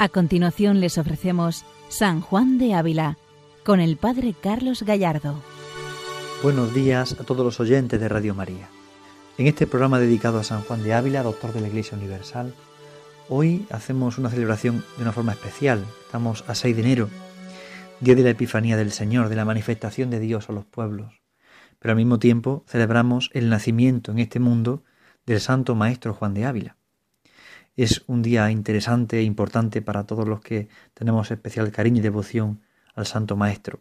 A 0.00 0.08
continuación 0.08 0.80
les 0.80 0.96
ofrecemos 0.96 1.66
San 1.90 2.22
Juan 2.22 2.56
de 2.56 2.72
Ávila 2.72 3.18
con 3.66 3.80
el 3.80 3.98
Padre 3.98 4.32
Carlos 4.32 4.82
Gallardo. 4.82 5.42
Buenos 6.42 6.72
días 6.72 7.20
a 7.20 7.24
todos 7.24 7.44
los 7.44 7.60
oyentes 7.60 8.00
de 8.00 8.08
Radio 8.08 8.34
María. 8.34 8.70
En 9.36 9.46
este 9.46 9.66
programa 9.66 9.98
dedicado 9.98 10.38
a 10.38 10.42
San 10.42 10.62
Juan 10.62 10.82
de 10.82 10.94
Ávila, 10.94 11.22
doctor 11.22 11.52
de 11.52 11.60
la 11.60 11.68
Iglesia 11.68 11.98
Universal, 11.98 12.54
hoy 13.28 13.66
hacemos 13.68 14.16
una 14.16 14.30
celebración 14.30 14.82
de 14.96 15.02
una 15.02 15.12
forma 15.12 15.32
especial. 15.32 15.84
Estamos 16.06 16.44
a 16.48 16.54
6 16.54 16.76
de 16.76 16.82
enero, 16.82 17.10
día 18.00 18.14
de 18.14 18.22
la 18.22 18.30
Epifanía 18.30 18.78
del 18.78 18.92
Señor, 18.92 19.28
de 19.28 19.36
la 19.36 19.44
manifestación 19.44 20.08
de 20.08 20.20
Dios 20.20 20.48
a 20.48 20.54
los 20.54 20.64
pueblos. 20.64 21.20
Pero 21.78 21.92
al 21.92 21.98
mismo 21.98 22.18
tiempo 22.18 22.64
celebramos 22.66 23.28
el 23.34 23.50
nacimiento 23.50 24.12
en 24.12 24.20
este 24.20 24.40
mundo 24.40 24.82
del 25.26 25.42
Santo 25.42 25.74
Maestro 25.74 26.14
Juan 26.14 26.32
de 26.32 26.46
Ávila 26.46 26.79
es 27.82 28.02
un 28.06 28.22
día 28.22 28.50
interesante 28.50 29.18
e 29.18 29.22
importante 29.22 29.80
para 29.80 30.04
todos 30.04 30.28
los 30.28 30.40
que 30.40 30.68
tenemos 30.94 31.30
especial 31.30 31.70
cariño 31.72 31.98
y 31.98 32.02
devoción 32.02 32.60
al 32.94 33.06
Santo 33.06 33.36
Maestro. 33.36 33.80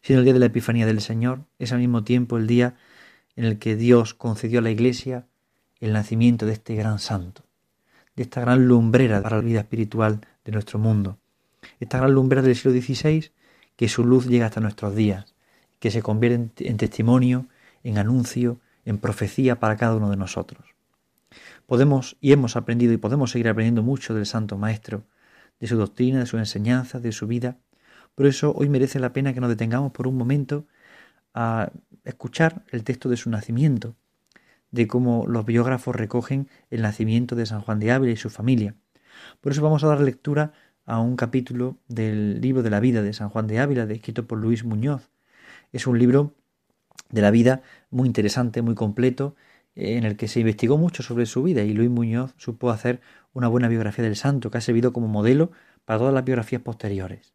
Siendo 0.00 0.20
el 0.20 0.24
día 0.24 0.32
de 0.32 0.40
la 0.40 0.46
Epifanía 0.46 0.86
del 0.86 1.00
Señor, 1.00 1.44
es 1.58 1.72
al 1.72 1.80
mismo 1.80 2.04
tiempo 2.04 2.38
el 2.38 2.46
día 2.46 2.76
en 3.36 3.44
el 3.44 3.58
que 3.58 3.76
Dios 3.76 4.14
concedió 4.14 4.60
a 4.60 4.62
la 4.62 4.70
Iglesia 4.70 5.26
el 5.80 5.92
nacimiento 5.92 6.46
de 6.46 6.52
este 6.52 6.74
gran 6.74 6.98
santo, 6.98 7.44
de 8.16 8.22
esta 8.22 8.40
gran 8.40 8.66
lumbrera 8.66 9.22
para 9.22 9.36
la 9.36 9.42
vida 9.42 9.60
espiritual 9.60 10.20
de 10.44 10.52
nuestro 10.52 10.78
mundo, 10.78 11.18
esta 11.80 11.98
gran 11.98 12.14
lumbrera 12.14 12.42
del 12.42 12.56
siglo 12.56 12.72
XVI 12.72 13.30
que 13.76 13.88
su 13.88 14.04
luz 14.04 14.26
llega 14.26 14.46
hasta 14.46 14.60
nuestros 14.60 14.94
días, 14.96 15.34
que 15.78 15.90
se 15.90 16.02
convierte 16.02 16.68
en 16.68 16.76
testimonio, 16.78 17.46
en 17.84 17.98
anuncio, 17.98 18.58
en 18.84 18.98
profecía 18.98 19.60
para 19.60 19.76
cada 19.76 19.96
uno 19.96 20.10
de 20.10 20.16
nosotros. 20.16 20.67
Podemos 21.68 22.16
y 22.22 22.32
hemos 22.32 22.56
aprendido 22.56 22.94
y 22.94 22.96
podemos 22.96 23.30
seguir 23.30 23.46
aprendiendo 23.46 23.82
mucho 23.82 24.14
del 24.14 24.24
Santo 24.24 24.56
Maestro, 24.56 25.04
de 25.60 25.66
su 25.66 25.76
doctrina, 25.76 26.20
de 26.20 26.24
su 26.24 26.38
enseñanza, 26.38 26.98
de 26.98 27.12
su 27.12 27.26
vida. 27.26 27.58
Por 28.14 28.24
eso 28.24 28.54
hoy 28.56 28.70
merece 28.70 28.98
la 28.98 29.12
pena 29.12 29.34
que 29.34 29.40
nos 29.42 29.50
detengamos 29.50 29.92
por 29.92 30.06
un 30.06 30.16
momento 30.16 30.64
a 31.34 31.70
escuchar 32.04 32.64
el 32.70 32.84
texto 32.84 33.10
de 33.10 33.18
su 33.18 33.28
nacimiento, 33.28 33.94
de 34.70 34.86
cómo 34.86 35.26
los 35.28 35.44
biógrafos 35.44 35.94
recogen 35.94 36.48
el 36.70 36.80
nacimiento 36.80 37.36
de 37.36 37.44
San 37.44 37.60
Juan 37.60 37.80
de 37.80 37.92
Ávila 37.92 38.14
y 38.14 38.16
su 38.16 38.30
familia. 38.30 38.74
Por 39.42 39.52
eso 39.52 39.60
vamos 39.60 39.84
a 39.84 39.88
dar 39.88 40.00
lectura 40.00 40.54
a 40.86 41.00
un 41.00 41.16
capítulo 41.16 41.76
del 41.86 42.40
libro 42.40 42.62
de 42.62 42.70
la 42.70 42.80
vida 42.80 43.02
de 43.02 43.12
San 43.12 43.28
Juan 43.28 43.46
de 43.46 43.60
Ávila, 43.60 43.82
escrito 43.82 44.26
por 44.26 44.38
Luis 44.38 44.64
Muñoz. 44.64 45.10
Es 45.74 45.86
un 45.86 45.98
libro 45.98 46.34
de 47.10 47.20
la 47.20 47.30
vida 47.30 47.60
muy 47.90 48.06
interesante, 48.06 48.62
muy 48.62 48.74
completo, 48.74 49.36
en 49.78 50.04
el 50.04 50.16
que 50.16 50.28
se 50.28 50.40
investigó 50.40 50.76
mucho 50.76 51.02
sobre 51.02 51.26
su 51.26 51.42
vida 51.42 51.62
y 51.62 51.72
Luis 51.72 51.88
Muñoz 51.88 52.34
supo 52.36 52.70
hacer 52.70 53.00
una 53.32 53.46
buena 53.46 53.68
biografía 53.68 54.04
del 54.04 54.16
santo 54.16 54.50
que 54.50 54.58
ha 54.58 54.60
servido 54.60 54.92
como 54.92 55.06
modelo 55.06 55.52
para 55.84 56.00
todas 56.00 56.14
las 56.14 56.24
biografías 56.24 56.60
posteriores. 56.62 57.32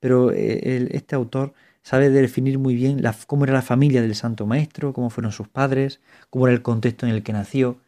Pero 0.00 0.32
eh, 0.32 0.88
este 0.90 1.14
autor 1.14 1.54
sabe 1.82 2.10
definir 2.10 2.58
muy 2.58 2.74
bien 2.74 3.02
cómo 3.26 3.44
era 3.44 3.52
la 3.52 3.62
familia 3.62 4.02
del 4.02 4.14
santo 4.14 4.46
maestro, 4.46 4.92
cómo 4.92 5.10
fueron 5.10 5.32
sus 5.32 5.48
padres, 5.48 6.00
cómo 6.28 6.46
era 6.46 6.54
el 6.54 6.62
contexto 6.62 7.06
en 7.06 7.12
el 7.12 7.22
que 7.22 7.32
nació 7.32 7.78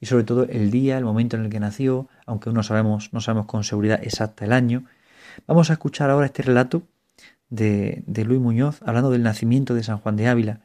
y 0.00 0.06
sobre 0.06 0.24
todo 0.24 0.44
el 0.44 0.70
día, 0.70 0.98
el 0.98 1.04
momento 1.04 1.36
en 1.36 1.44
el 1.44 1.50
que 1.50 1.60
nació, 1.60 2.08
aunque 2.26 2.50
no 2.50 2.62
sabemos, 2.62 3.12
no 3.12 3.20
sabemos 3.20 3.46
con 3.46 3.64
seguridad 3.64 4.00
exacta 4.02 4.44
el 4.44 4.52
año. 4.52 4.84
Vamos 5.46 5.70
a 5.70 5.74
escuchar 5.74 6.10
ahora 6.10 6.26
este 6.26 6.42
relato 6.42 6.82
de, 7.50 8.02
de 8.06 8.24
Luis 8.24 8.40
Muñoz 8.40 8.80
hablando 8.82 9.10
del 9.10 9.22
nacimiento 9.22 9.74
de 9.74 9.82
San 9.82 9.98
Juan 9.98 10.16
de 10.16 10.28
Ávila, 10.28 10.60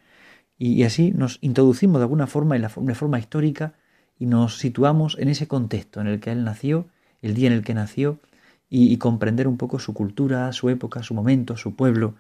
y, 0.58 0.84
así 0.84 1.12
nos 1.12 1.40
introducimos 1.42 2.00
de 2.00 2.04
alguna 2.04 2.28
forma 2.28 2.56
en 2.56 2.62
la 2.62 2.70
forma 2.70 3.20
histórica 3.20 3.74
y 4.20 4.26
nos 4.26 4.58
situamos 4.58 5.18
en 5.20 5.30
ese 5.30 5.48
contexto 5.48 6.02
en 6.02 6.08
el 6.08 6.20
que 6.20 6.32
él 6.32 6.44
nació, 6.44 6.88
el 7.22 7.34
día 7.36 7.48
en 7.48 7.54
el 7.54 7.64
que 7.64 7.74
nació, 7.74 8.20
y, 8.70 8.98
comprender 8.98 9.48
un 9.48 9.58
poco 9.58 9.80
su 9.80 9.94
cultura, 9.94 10.52
su 10.52 10.70
época, 10.70 11.02
su 11.04 11.14
momento, 11.14 11.56
su 11.56 11.76
pueblo, 11.76 12.16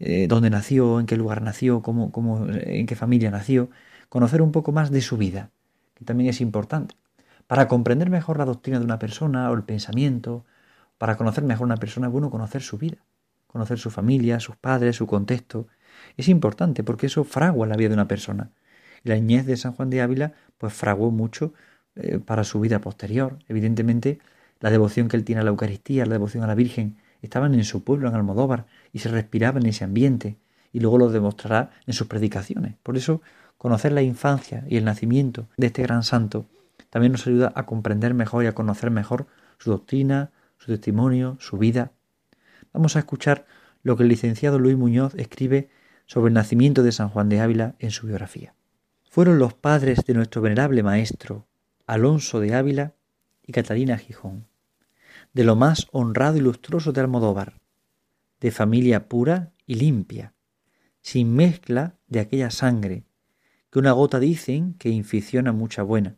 eh, 0.00 0.26
dónde 0.28 0.50
nació, 0.50 1.00
en 1.00 1.06
qué 1.06 1.16
lugar 1.16 1.42
nació, 1.42 1.82
cómo, 1.82 2.12
cómo, 2.12 2.46
en 2.48 2.86
qué 2.86 2.96
familia 2.96 3.30
nació, 3.30 3.70
conocer 4.08 4.42
un 4.42 4.52
poco 4.52 4.72
más 4.72 4.90
de 4.90 5.00
su 5.00 5.16
vida, 5.16 5.50
que 5.94 6.04
también 6.04 6.28
es 6.28 6.40
importante. 6.40 6.94
Para 7.46 7.68
comprender 7.68 8.10
mejor 8.10 8.38
la 8.38 8.44
doctrina 8.44 8.78
de 8.78 8.84
una 8.84 8.98
persona 8.98 9.50
o 9.50 9.54
el 9.54 9.62
pensamiento, 9.62 10.44
para 10.98 11.16
conocer 11.16 11.44
mejor 11.44 11.66
una 11.66 11.76
persona 11.76 12.08
es 12.08 12.12
bueno 12.12 12.30
conocer 12.30 12.62
su 12.62 12.78
vida, 12.78 12.98
conocer 13.46 13.78
su 13.78 13.90
familia, 13.90 14.40
sus 14.40 14.56
padres, 14.56 14.96
su 14.96 15.06
contexto, 15.06 15.68
es 16.16 16.28
importante 16.28 16.84
porque 16.84 17.06
eso 17.06 17.24
fragua 17.24 17.66
la 17.66 17.76
vida 17.76 17.88
de 17.88 17.94
una 17.94 18.08
persona. 18.08 18.50
la 19.04 19.16
niñez 19.16 19.46
de 19.46 19.56
San 19.56 19.72
Juan 19.72 19.90
de 19.90 20.00
Ávila 20.00 20.32
pues 20.58 20.72
fraguó 20.72 21.10
mucho 21.10 21.54
eh, 21.96 22.18
para 22.18 22.44
su 22.44 22.60
vida 22.60 22.80
posterior. 22.80 23.38
Evidentemente, 23.48 24.20
la 24.60 24.70
devoción 24.70 25.08
que 25.08 25.16
él 25.16 25.24
tiene 25.24 25.40
a 25.40 25.44
la 25.44 25.50
Eucaristía, 25.50 26.06
la 26.06 26.12
devoción 26.12 26.44
a 26.44 26.46
la 26.46 26.54
Virgen, 26.54 26.96
estaban 27.20 27.54
en 27.54 27.64
su 27.64 27.82
pueblo, 27.84 28.08
en 28.08 28.14
Almodóvar, 28.14 28.66
y 28.92 29.00
se 29.00 29.08
respiraba 29.08 29.58
en 29.58 29.66
ese 29.66 29.84
ambiente, 29.84 30.38
y 30.72 30.80
luego 30.80 30.98
lo 30.98 31.10
demostrará 31.10 31.70
en 31.86 31.94
sus 31.94 32.06
predicaciones. 32.06 32.76
Por 32.82 32.96
eso, 32.96 33.22
conocer 33.58 33.92
la 33.92 34.02
infancia 34.02 34.64
y 34.68 34.76
el 34.76 34.84
nacimiento 34.84 35.48
de 35.56 35.66
este 35.66 35.82
gran 35.82 36.02
santo 36.02 36.46
también 36.90 37.12
nos 37.12 37.26
ayuda 37.26 37.52
a 37.54 37.66
comprender 37.66 38.14
mejor 38.14 38.44
y 38.44 38.46
a 38.46 38.54
conocer 38.54 38.90
mejor 38.90 39.26
su 39.58 39.70
doctrina, 39.70 40.30
su 40.58 40.66
testimonio, 40.66 41.36
su 41.40 41.58
vida. 41.58 41.92
Vamos 42.72 42.96
a 42.96 43.00
escuchar 43.00 43.46
lo 43.82 43.96
que 43.96 44.02
el 44.02 44.08
licenciado 44.08 44.58
Luis 44.58 44.76
Muñoz 44.76 45.14
escribe 45.16 45.70
sobre 46.06 46.28
el 46.28 46.34
nacimiento 46.34 46.82
de 46.82 46.92
San 46.92 47.08
Juan 47.08 47.28
de 47.28 47.40
Ávila 47.40 47.74
en 47.78 47.90
su 47.90 48.06
biografía. 48.06 48.54
Fueron 49.10 49.38
los 49.38 49.54
padres 49.54 50.04
de 50.06 50.14
nuestro 50.14 50.42
venerable 50.42 50.82
maestro, 50.82 51.46
Alonso 51.86 52.40
de 52.40 52.54
Ávila 52.54 52.94
y 53.46 53.52
Catalina 53.52 53.98
Gijón, 53.98 54.46
de 55.32 55.44
lo 55.44 55.56
más 55.56 55.88
honrado 55.92 56.36
y 56.36 56.40
lustroso 56.40 56.92
de 56.92 57.00
Almodóvar, 57.00 57.60
de 58.40 58.50
familia 58.50 59.08
pura 59.08 59.52
y 59.66 59.74
limpia, 59.76 60.34
sin 61.00 61.34
mezcla 61.34 61.96
de 62.08 62.20
aquella 62.20 62.50
sangre, 62.50 63.04
que 63.70 63.78
una 63.78 63.92
gota 63.92 64.18
dicen 64.18 64.74
que 64.74 64.90
inficiona 64.90 65.52
mucha 65.52 65.82
buena, 65.82 66.16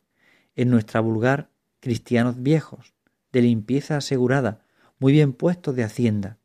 en 0.57 0.71
nuestra 0.71 1.01
vulgar 1.01 1.51
cristianos 1.81 2.43
viejos, 2.43 2.95
de 3.33 3.43
limpieza 3.43 3.97
asegurada, 3.97 4.65
muy 4.99 5.13
bien 5.13 5.33
puestos 5.33 5.75
de 5.75 5.85
hacienda, 5.85 6.39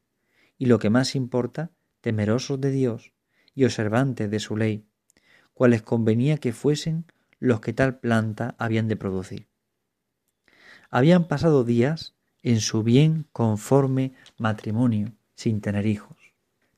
y 0.58 0.66
lo 0.66 0.80
que 0.80 0.90
más 0.90 1.16
importa, 1.16 1.72
temerosos 2.02 2.60
de 2.60 2.72
Dios, 2.72 3.14
y 3.60 3.66
observantes 3.66 4.32
de 4.32 4.40
su 4.40 4.56
ley, 4.56 4.86
cuales 5.54 5.82
convenía 5.82 6.38
que 6.38 6.54
fuesen 6.54 7.04
los 7.40 7.60
que 7.60 7.74
tal 7.74 8.00
planta 8.00 8.56
habían 8.58 8.88
de 8.88 8.96
producir. 8.96 9.50
Habían 10.90 11.28
pasado 11.28 11.66
días 11.66 12.16
en 12.42 12.62
su 12.62 12.84
bien 12.84 13.26
conforme 13.34 14.14
matrimonio, 14.38 15.12
sin 15.36 15.60
tener 15.60 15.88
hijos. 15.88 16.16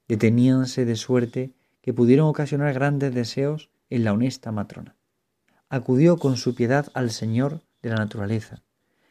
Deteníanse 0.07 0.83
de 0.85 0.95
suerte 0.95 1.53
que 1.81 1.93
pudieron 1.93 2.27
ocasionar 2.27 2.73
grandes 2.73 3.13
deseos 3.13 3.69
en 3.91 4.03
la 4.03 4.13
honesta 4.13 4.51
matrona. 4.51 4.95
Acudió 5.69 6.17
con 6.17 6.35
su 6.35 6.55
piedad 6.55 6.87
al 6.95 7.11
Señor 7.11 7.61
de 7.83 7.89
la 7.89 7.97
naturaleza, 7.97 8.63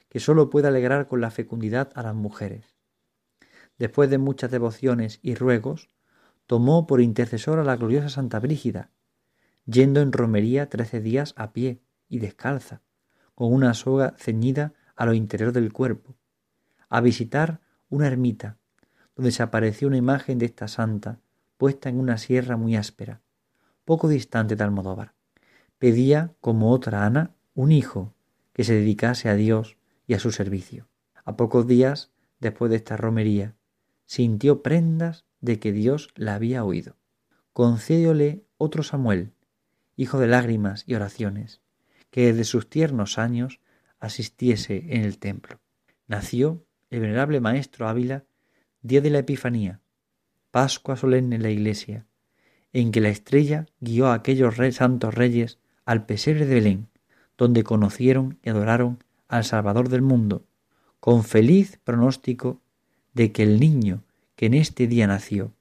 que 0.09 0.19
sólo 0.19 0.51
puede 0.51 0.67
alegrar 0.67 1.07
con 1.07 1.21
la 1.21 1.31
fecundidad 1.31 1.93
a 1.95 2.03
las 2.03 2.17
mujeres. 2.17 2.65
Después 3.79 4.11
de 4.11 4.19
muchas 4.19 4.51
devociones 4.51 5.21
y 5.23 5.37
ruegos, 5.37 5.89
tomó 6.51 6.89
por 6.89 7.01
intercesora 7.01 7.63
a 7.63 7.65
la 7.65 7.77
gloriosa 7.77 8.09
Santa 8.09 8.41
Brígida, 8.41 8.91
yendo 9.67 10.01
en 10.01 10.11
romería 10.11 10.69
trece 10.69 11.01
días 11.01 11.33
a 11.37 11.53
pie 11.53 11.81
y 12.09 12.19
descalza, 12.19 12.83
con 13.37 13.53
una 13.53 13.73
soga 13.73 14.17
ceñida 14.19 14.73
a 14.97 15.07
lo 15.07 15.15
interior 15.15 15.53
del 15.53 15.73
cuerpo, 15.73 16.17
a 16.89 17.01
visitar 17.01 17.61
una 17.89 18.09
ermita, 18.09 18.59
donde 19.15 19.31
se 19.31 19.45
apareció 19.45 19.87
una 19.87 19.99
imagen 19.99 20.39
de 20.39 20.47
esta 20.47 20.67
santa, 20.67 21.21
puesta 21.57 21.89
en 21.89 22.01
una 22.01 22.19
sierra 22.19 22.57
muy 22.57 22.75
áspera, 22.75 23.21
poco 23.85 24.09
distante 24.09 24.57
de 24.57 24.65
Almodóvar. 24.65 25.15
Pedía, 25.79 26.35
como 26.41 26.73
otra 26.73 27.07
Ana, 27.07 27.31
un 27.55 27.71
hijo 27.71 28.13
que 28.53 28.65
se 28.65 28.75
dedicase 28.75 29.29
a 29.29 29.37
Dios 29.37 29.77
y 30.09 30.15
a 30.15 30.19
su 30.19 30.33
servicio. 30.33 30.89
A 31.25 31.37
pocos 31.37 31.69
días 31.69 32.11
después 32.41 32.71
de 32.71 32.77
esta 32.79 32.97
romería, 32.97 33.55
sintió 34.05 34.65
prendas 34.65 35.30
de 35.41 35.59
que 35.59 35.73
Dios 35.73 36.09
la 36.15 36.35
había 36.35 36.65
oído. 36.65 36.97
Concédiole 37.53 38.45
otro 38.59 38.83
Samuel, 38.83 39.33
hijo 39.97 40.19
de 40.19 40.27
lágrimas 40.27 40.85
y 40.87 40.95
oraciones, 40.95 41.61
que 42.11 42.27
desde 42.27 42.45
sus 42.45 42.69
tiernos 42.69 43.19
años 43.19 43.61
asistiese 43.99 44.85
en 44.91 45.05
el 45.05 45.19
templo. 45.19 45.61
Nació 46.07 46.65
el 46.91 47.01
venerable 47.01 47.41
maestro 47.41 47.89
Ávila 47.89 48.25
día 48.83 49.01
de 49.01 49.11
la 49.11 49.19
Epifanía, 49.19 49.81
Pascua 50.51 50.97
solemne 50.97 51.37
en 51.37 51.43
la 51.43 51.51
iglesia, 51.51 52.07
en 52.73 52.93
que 52.93 53.01
la 53.01 53.11
estrella 53.11 53.67
guió 53.81 54.09
a 54.09 54.15
aquellos 54.15 54.55
santos 54.75 55.15
reyes 55.15 55.59
al 55.85 56.07
pesebre 56.07 56.47
de 56.47 56.55
Belén, 56.55 56.89
donde 57.37 57.63
conocieron 57.63 58.39
y 58.43 58.51
adoraron 58.51 59.03
al 59.29 59.45
Salvador 59.45 59.89
del 59.89 60.03
mundo, 60.03 60.45
con 60.99 61.25
feliz 61.25 61.79
pronóstico 61.85 62.61
de 63.15 63.33
que 63.33 63.43
el 63.43 63.61
niño 63.61 64.03
que 64.41 64.47
en 64.47 64.55
este 64.55 64.87
día 64.87 65.07
nació, 65.07 65.53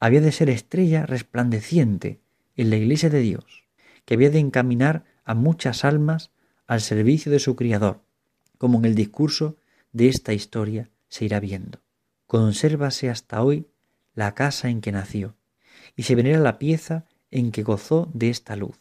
había 0.00 0.20
de 0.20 0.32
ser 0.32 0.50
estrella 0.50 1.06
resplandeciente 1.06 2.20
en 2.56 2.68
la 2.68 2.76
iglesia 2.76 3.08
de 3.08 3.20
Dios, 3.20 3.64
que 4.04 4.12
había 4.12 4.28
de 4.28 4.38
encaminar 4.38 5.06
a 5.24 5.32
muchas 5.32 5.82
almas 5.82 6.30
al 6.66 6.82
servicio 6.82 7.32
de 7.32 7.38
su 7.38 7.56
Criador, 7.56 8.02
como 8.58 8.76
en 8.76 8.84
el 8.84 8.94
discurso 8.94 9.56
de 9.92 10.10
esta 10.10 10.34
historia 10.34 10.90
se 11.08 11.24
irá 11.24 11.40
viendo. 11.40 11.80
Consérvase 12.26 13.08
hasta 13.08 13.42
hoy 13.42 13.66
la 14.14 14.34
casa 14.34 14.68
en 14.68 14.82
que 14.82 14.92
nació, 14.92 15.34
y 15.96 16.02
se 16.02 16.14
venera 16.14 16.38
la 16.38 16.58
pieza 16.58 17.06
en 17.30 17.50
que 17.50 17.62
gozó 17.62 18.10
de 18.12 18.28
esta 18.28 18.56
luz. 18.56 18.76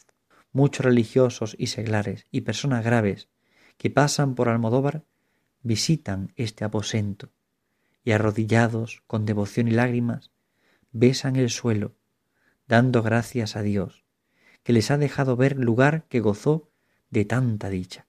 Muchos 0.51 0.85
religiosos 0.85 1.55
y 1.57 1.67
seglares 1.67 2.25
y 2.31 2.41
personas 2.41 2.83
graves 2.83 3.29
que 3.77 3.89
pasan 3.89 4.35
por 4.35 4.49
Almodóvar 4.49 5.05
visitan 5.63 6.33
este 6.35 6.65
aposento 6.65 7.29
y 8.07 8.13
arrodillados 8.13 9.03
con 9.05 9.25
devoción 9.25 9.67
y 9.67 9.71
lágrimas 9.71 10.31
besan 10.93 11.35
el 11.35 11.49
suelo, 11.49 11.97
dando 12.65 13.03
gracias 13.03 13.57
a 13.57 13.63
Dios, 13.63 14.05
que 14.63 14.71
les 14.71 14.91
ha 14.91 14.97
dejado 14.97 15.35
ver 15.35 15.57
lugar 15.57 16.05
que 16.07 16.21
gozó 16.21 16.69
de 17.09 17.25
tanta 17.25 17.67
dicha. 17.67 18.07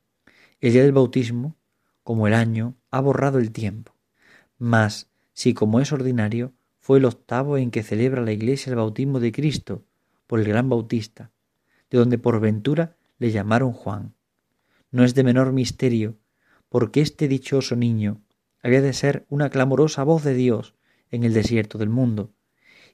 El 0.61 0.75
día 0.75 0.85
del 0.85 0.93
bautismo, 0.93 1.57
como 2.05 2.29
el 2.29 2.35
año, 2.35 2.77
ha 2.93 3.01
borrado 3.01 3.41
el 3.41 3.51
tiempo. 3.51 3.97
Mas, 4.57 5.11
si 5.33 5.53
como 5.53 5.81
es 5.81 5.91
ordinario, 5.91 6.53
fue 6.79 6.99
el 6.99 7.05
octavo 7.05 7.59
en 7.59 7.73
que 7.73 7.83
celebra 7.83 8.23
la 8.23 8.31
Iglesia 8.31 8.71
el 8.71 8.77
bautismo 8.77 9.19
de 9.19 9.33
Cristo 9.33 9.85
por 10.29 10.39
el 10.39 10.47
gran 10.47 10.69
Bautista, 10.69 11.33
de 11.91 11.99
donde 11.99 12.19
por 12.19 12.39
ventura 12.39 12.95
le 13.19 13.33
llamaron 13.33 13.73
Juan. 13.73 14.15
No 14.93 15.03
es 15.03 15.17
de 15.17 15.25
menor 15.25 15.53
misterio, 15.53 16.19
porque 16.69 17.01
este 17.01 17.27
dichoso 17.27 17.75
niño 17.75 18.23
había 18.63 18.81
de 18.81 18.93
ser 18.93 19.27
una 19.29 19.51
clamorosa 19.51 20.03
voz 20.05 20.25
de 20.25 20.35
Dios 20.35 20.75
en 21.11 21.25
el 21.25 21.33
desierto 21.33 21.79
del 21.79 21.89
mundo, 21.89 22.33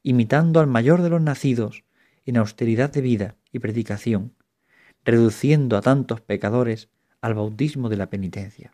imitando 0.02 0.60
al 0.60 0.66
mayor 0.66 1.02
de 1.02 1.10
los 1.10 1.20
nacidos 1.20 1.84
en 2.24 2.36
austeridad 2.36 2.90
de 2.90 3.00
vida 3.00 3.36
y 3.52 3.58
predicación, 3.58 4.34
reduciendo 5.04 5.76
a 5.76 5.82
tantos 5.82 6.20
pecadores 6.20 6.88
al 7.20 7.34
bautismo 7.34 7.88
de 7.88 7.96
la 7.96 8.10
penitencia. 8.10 8.72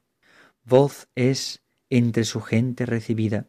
Voz 0.64 1.08
es 1.14 1.62
entre 1.88 2.24
su 2.24 2.40
gente 2.40 2.86
recibida, 2.86 3.48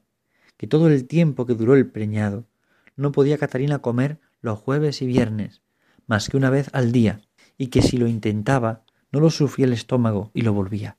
que 0.58 0.68
todo 0.68 0.88
el 0.88 1.08
tiempo 1.08 1.46
que 1.46 1.54
duró 1.54 1.76
el 1.76 1.90
preñado 1.90 2.48
no 2.96 3.12
podía 3.12 3.38
Catalina 3.38 3.80
comer 3.80 4.20
los 4.42 4.60
jueves 4.60 5.02
y 5.02 5.08
viernes, 5.08 5.62
más 6.08 6.30
que 6.30 6.38
una 6.38 6.50
vez 6.50 6.70
al 6.74 6.92
día, 6.92 7.22
y 7.58 7.68
que 7.68 7.82
si 7.82 7.98
lo 7.98 8.08
intentaba 8.08 8.84
no 9.12 9.20
lo 9.20 9.30
sufría 9.30 9.66
el 9.66 9.74
estómago 9.74 10.32
y 10.34 10.42
lo 10.42 10.54
volvía, 10.54 10.98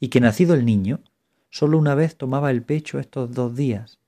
y 0.00 0.08
que 0.08 0.20
nacido 0.20 0.54
el 0.54 0.64
niño, 0.64 1.02
sólo 1.54 1.78
una 1.78 1.94
vez 1.94 2.16
tomaba 2.16 2.50
el 2.50 2.64
pecho 2.64 2.98
estos 2.98 3.30
dos 3.30 3.54
días, 3.54 4.00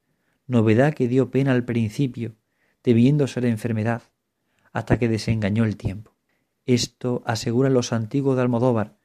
novedad 0.48 0.94
que 0.94 1.06
dio 1.06 1.30
pena 1.30 1.52
al 1.52 1.64
principio, 1.64 2.34
debiéndose 2.82 3.40
la 3.40 3.46
enfermedad, 3.46 4.02
hasta 4.72 4.98
que 4.98 5.08
desengañó 5.08 5.62
el 5.62 5.76
tiempo. 5.76 6.16
Esto 6.64 7.22
aseguran 7.24 7.72
los 7.72 7.92
antiguos 7.92 8.34
de 8.34 8.42
Almodóvar 8.42 8.96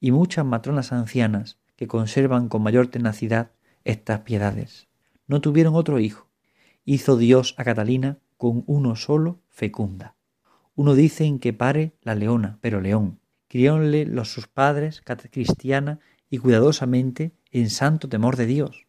y 0.00 0.10
muchas 0.10 0.44
matronas 0.44 0.92
ancianas 0.92 1.56
que 1.76 1.86
conservan 1.86 2.50
con 2.50 2.62
mayor 2.62 2.88
tenacidad 2.88 3.52
estas 3.84 4.20
piedades. 4.20 4.88
No 5.26 5.40
tuvieron 5.40 5.74
otro 5.74 5.98
hijo. 5.98 6.28
Hizo 6.84 7.16
Dios 7.16 7.54
a 7.56 7.64
Catalina 7.64 8.18
con 8.36 8.64
uno 8.66 8.96
solo 8.96 9.40
fecunda. 9.48 10.14
Uno 10.74 10.94
dice 10.94 11.24
en 11.24 11.38
que 11.38 11.54
pare 11.54 11.94
la 12.02 12.14
leona, 12.14 12.58
pero 12.60 12.82
león. 12.82 13.18
Criónle 13.48 14.04
los 14.04 14.30
sus 14.30 14.46
padres 14.46 15.02
cristiana 15.30 16.00
y 16.28 16.36
cuidadosamente 16.36 17.32
en 17.50 17.70
santo 17.70 18.08
temor 18.08 18.36
de 18.36 18.46
Dios, 18.46 18.86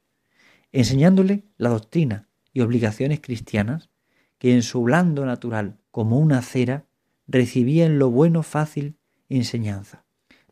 enseñándole 0.72 1.46
la 1.58 1.70
doctrina 1.70 2.30
y 2.54 2.62
obligaciones 2.62 3.20
cristianas 3.22 3.90
que 4.38 4.54
en 4.54 4.64
su 4.64 4.82
blando 4.82 5.26
natural, 5.26 5.80
como 5.92 6.18
una 6.18 6.42
cera, 6.42 6.86
recibía 7.28 7.86
en 7.86 8.00
lo 8.00 8.10
bueno 8.10 8.44
fácil 8.44 8.98
enseñanza. 9.28 10.06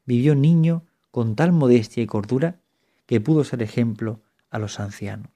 Vivió 0.06 0.36
niño 0.36 0.86
con 1.12 1.36
tal 1.36 1.51
modestia 1.51 2.04
y 2.04 2.07
cordura 2.07 2.59
que 3.06 3.21
pudo 3.21 3.44
ser 3.44 3.62
ejemplo 3.62 4.21
a 4.50 4.59
los 4.59 4.80
ancianos. 4.80 5.31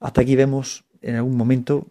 Hasta 0.00 0.20
aquí 0.20 0.36
vemos 0.36 0.84
en 1.00 1.16
algún 1.16 1.36
momento 1.36 1.90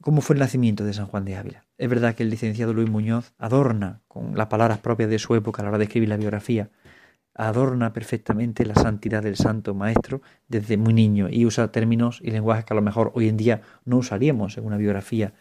cómo 0.00 0.20
fue 0.20 0.34
el 0.34 0.40
nacimiento 0.40 0.84
de 0.84 0.94
San 0.94 1.06
Juan 1.06 1.24
de 1.24 1.36
Ávila. 1.36 1.66
Es 1.78 1.88
verdad 1.88 2.14
que 2.14 2.22
el 2.22 2.30
licenciado 2.30 2.72
Luis 2.72 2.88
Muñoz 2.88 3.34
adorna 3.38 4.00
con 4.08 4.36
las 4.36 4.46
palabras 4.46 4.78
propias 4.78 5.10
de 5.10 5.18
su 5.18 5.34
época 5.34 5.60
a 5.60 5.64
la 5.64 5.70
hora 5.70 5.78
de 5.78 5.84
escribir 5.84 6.08
la 6.08 6.16
biografía, 6.16 6.70
adorna 7.36 7.92
perfectamente 7.92 8.64
la 8.64 8.74
santidad 8.74 9.22
del 9.22 9.36
santo 9.36 9.74
maestro 9.74 10.22
desde 10.48 10.76
muy 10.76 10.94
niño 10.94 11.28
y 11.30 11.44
usa 11.44 11.70
términos 11.70 12.20
y 12.22 12.30
lenguajes 12.30 12.64
que 12.64 12.74
a 12.74 12.76
lo 12.76 12.82
mejor 12.82 13.12
hoy 13.14 13.28
en 13.28 13.36
día 13.36 13.62
no 13.84 13.98
usaríamos 13.98 14.56
en 14.56 14.64
una 14.64 14.78
biografía 14.78 15.34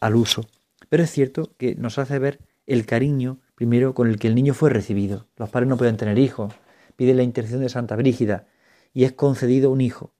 al 0.00 0.16
uso. 0.16 0.46
Pero 0.88 1.02
es 1.02 1.10
cierto 1.10 1.52
que 1.58 1.74
nos 1.74 1.98
hace 1.98 2.18
ver 2.18 2.40
el 2.66 2.86
cariño 2.86 3.38
primero 3.54 3.94
con 3.94 4.08
el 4.08 4.18
que 4.18 4.28
el 4.28 4.34
niño 4.34 4.54
fue 4.54 4.70
recibido. 4.70 5.26
Los 5.36 5.50
padres 5.50 5.68
no 5.68 5.76
pueden 5.76 5.96
tener 5.96 6.18
hijos, 6.18 6.54
pide 6.96 7.14
la 7.14 7.22
intercesión 7.22 7.62
de 7.62 7.68
Santa 7.68 7.96
Brígida 7.96 8.46
y 8.92 9.04
es 9.04 9.12
concedido 9.12 9.70
un 9.70 9.80
hijo, 9.80 10.14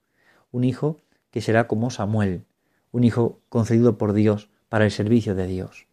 un 0.50 0.64
hijo 0.64 1.00
que 1.30 1.40
será 1.40 1.66
como 1.66 1.90
Samuel, 1.90 2.44
un 2.92 3.04
hijo 3.04 3.40
concedido 3.48 3.98
por 3.98 4.12
Dios 4.12 4.50
para 4.68 4.84
el 4.84 4.90
servicio 4.90 5.34
de 5.34 5.46
Dios. 5.46 5.86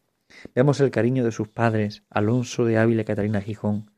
Vemos 0.55 0.79
el 0.79 0.91
cariño 0.91 1.23
de 1.23 1.31
sus 1.31 1.47
padres, 1.47 2.03
Alonso 2.09 2.65
de 2.65 2.77
Ávila 2.77 3.03
y 3.03 3.05
Catalina 3.05 3.41
Gijón. 3.41 3.92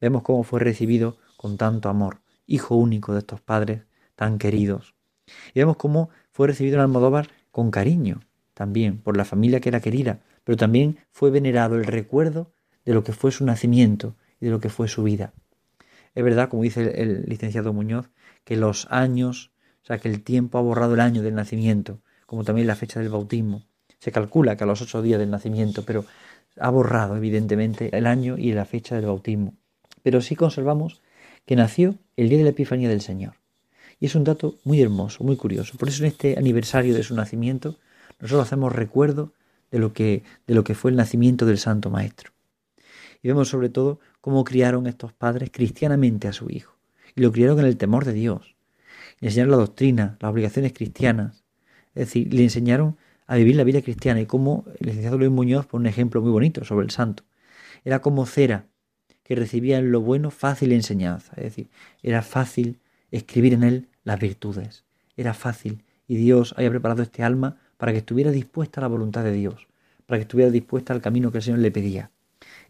Vemos 0.00 0.22
cómo 0.22 0.42
fue 0.44 0.60
recibido 0.60 1.18
con 1.36 1.56
tanto 1.56 1.88
amor, 1.88 2.20
hijo 2.46 2.76
único 2.76 3.12
de 3.12 3.20
estos 3.20 3.40
padres 3.40 3.82
tan 4.14 4.38
queridos. 4.38 4.94
Y 5.54 5.60
vemos 5.60 5.76
cómo 5.76 6.10
fue 6.30 6.46
recibido 6.46 6.76
en 6.76 6.82
Almodóvar 6.82 7.28
con 7.50 7.70
cariño, 7.70 8.20
también 8.54 8.98
por 8.98 9.16
la 9.16 9.24
familia 9.24 9.60
que 9.60 9.68
era 9.68 9.80
querida, 9.80 10.20
pero 10.44 10.56
también 10.56 10.98
fue 11.10 11.30
venerado 11.30 11.76
el 11.76 11.84
recuerdo 11.84 12.52
de 12.84 12.94
lo 12.94 13.04
que 13.04 13.12
fue 13.12 13.32
su 13.32 13.44
nacimiento 13.44 14.16
y 14.40 14.46
de 14.46 14.50
lo 14.50 14.60
que 14.60 14.68
fue 14.68 14.88
su 14.88 15.02
vida. 15.02 15.32
Es 16.14 16.24
verdad, 16.24 16.48
como 16.48 16.62
dice 16.62 17.00
el, 17.02 17.24
licenciado 17.26 17.72
Muñoz, 17.72 18.10
que 18.44 18.56
los 18.56 18.86
años, 18.90 19.52
o 19.82 19.86
sea, 19.86 19.98
que 19.98 20.08
el 20.08 20.22
tiempo 20.22 20.58
ha 20.58 20.62
borrado 20.62 20.94
el 20.94 21.00
año 21.00 21.22
del 21.22 21.34
nacimiento, 21.34 22.00
como 22.26 22.44
también 22.44 22.66
la 22.66 22.76
fecha 22.76 23.00
del 23.00 23.10
bautismo. 23.10 23.64
Se 23.98 24.10
calcula 24.12 24.56
que 24.56 24.64
a 24.64 24.66
los 24.66 24.80
ocho 24.80 25.02
días 25.02 25.18
del 25.18 25.30
nacimiento, 25.30 25.84
pero 25.84 26.04
ha 26.58 26.70
borrado 26.70 27.16
evidentemente 27.16 27.96
el 27.96 28.06
año 28.06 28.38
y 28.38 28.52
la 28.52 28.64
fecha 28.64 28.96
del 28.96 29.06
bautismo. 29.06 29.54
Pero 30.08 30.22
sí 30.22 30.36
conservamos 30.36 31.02
que 31.44 31.54
nació 31.54 31.96
el 32.16 32.30
día 32.30 32.38
de 32.38 32.44
la 32.44 32.50
Epifanía 32.50 32.88
del 32.88 33.02
Señor. 33.02 33.34
Y 34.00 34.06
es 34.06 34.14
un 34.14 34.24
dato 34.24 34.54
muy 34.64 34.80
hermoso, 34.80 35.22
muy 35.22 35.36
curioso. 35.36 35.76
Por 35.76 35.90
eso 35.90 36.02
en 36.02 36.08
este 36.08 36.38
aniversario 36.38 36.94
de 36.94 37.02
su 37.02 37.14
nacimiento 37.14 37.76
nosotros 38.18 38.46
hacemos 38.46 38.72
recuerdo 38.72 39.34
de 39.70 39.78
lo 39.78 39.92
que, 39.92 40.22
de 40.46 40.54
lo 40.54 40.64
que 40.64 40.74
fue 40.74 40.92
el 40.92 40.96
nacimiento 40.96 41.44
del 41.44 41.58
Santo 41.58 41.90
Maestro. 41.90 42.32
Y 43.22 43.28
vemos 43.28 43.50
sobre 43.50 43.68
todo 43.68 44.00
cómo 44.22 44.44
criaron 44.44 44.86
estos 44.86 45.12
padres 45.12 45.50
cristianamente 45.52 46.26
a 46.26 46.32
su 46.32 46.48
hijo. 46.48 46.78
Y 47.14 47.20
lo 47.20 47.30
criaron 47.30 47.58
en 47.58 47.66
el 47.66 47.76
temor 47.76 48.06
de 48.06 48.14
Dios. 48.14 48.56
Le 49.20 49.28
enseñaron 49.28 49.50
la 49.50 49.58
doctrina, 49.58 50.16
las 50.20 50.30
obligaciones 50.30 50.72
cristianas, 50.72 51.44
es 51.94 52.06
decir, 52.06 52.32
le 52.32 52.44
enseñaron 52.44 52.96
a 53.26 53.36
vivir 53.36 53.56
la 53.56 53.64
vida 53.64 53.82
cristiana 53.82 54.22
y 54.22 54.26
como 54.26 54.64
el 54.80 54.86
licenciado 54.86 55.18
Luis 55.18 55.30
Muñoz 55.30 55.66
pone 55.66 55.82
un 55.82 55.86
ejemplo 55.88 56.22
muy 56.22 56.30
bonito 56.30 56.64
sobre 56.64 56.86
el 56.86 56.92
santo. 56.92 57.24
Era 57.84 58.00
como 58.00 58.24
cera 58.24 58.67
que 59.28 59.34
recibía 59.34 59.76
en 59.76 59.92
lo 59.92 60.00
bueno 60.00 60.30
fácil 60.30 60.72
enseñanza, 60.72 61.34
es 61.36 61.44
decir, 61.44 61.68
era 62.02 62.22
fácil 62.22 62.78
escribir 63.10 63.52
en 63.52 63.62
él 63.62 63.88
las 64.02 64.18
virtudes, 64.18 64.84
era 65.18 65.34
fácil 65.34 65.82
y 66.08 66.16
Dios 66.16 66.54
había 66.56 66.70
preparado 66.70 67.02
este 67.02 67.22
alma 67.22 67.58
para 67.76 67.92
que 67.92 67.98
estuviera 67.98 68.30
dispuesta 68.30 68.80
a 68.80 68.82
la 68.82 68.88
voluntad 68.88 69.22
de 69.22 69.32
Dios, 69.32 69.66
para 70.06 70.18
que 70.18 70.22
estuviera 70.22 70.50
dispuesta 70.50 70.94
al 70.94 71.02
camino 71.02 71.30
que 71.30 71.38
el 71.38 71.44
Señor 71.44 71.60
le 71.60 71.70
pedía. 71.70 72.10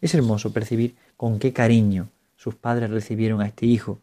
Es 0.01 0.13
hermoso 0.13 0.51
percibir 0.51 0.95
con 1.15 1.39
qué 1.39 1.53
cariño 1.53 2.09
sus 2.35 2.55
padres 2.55 2.89
recibieron 2.89 3.39
a 3.39 3.47
este 3.47 3.65
hijo 3.65 4.01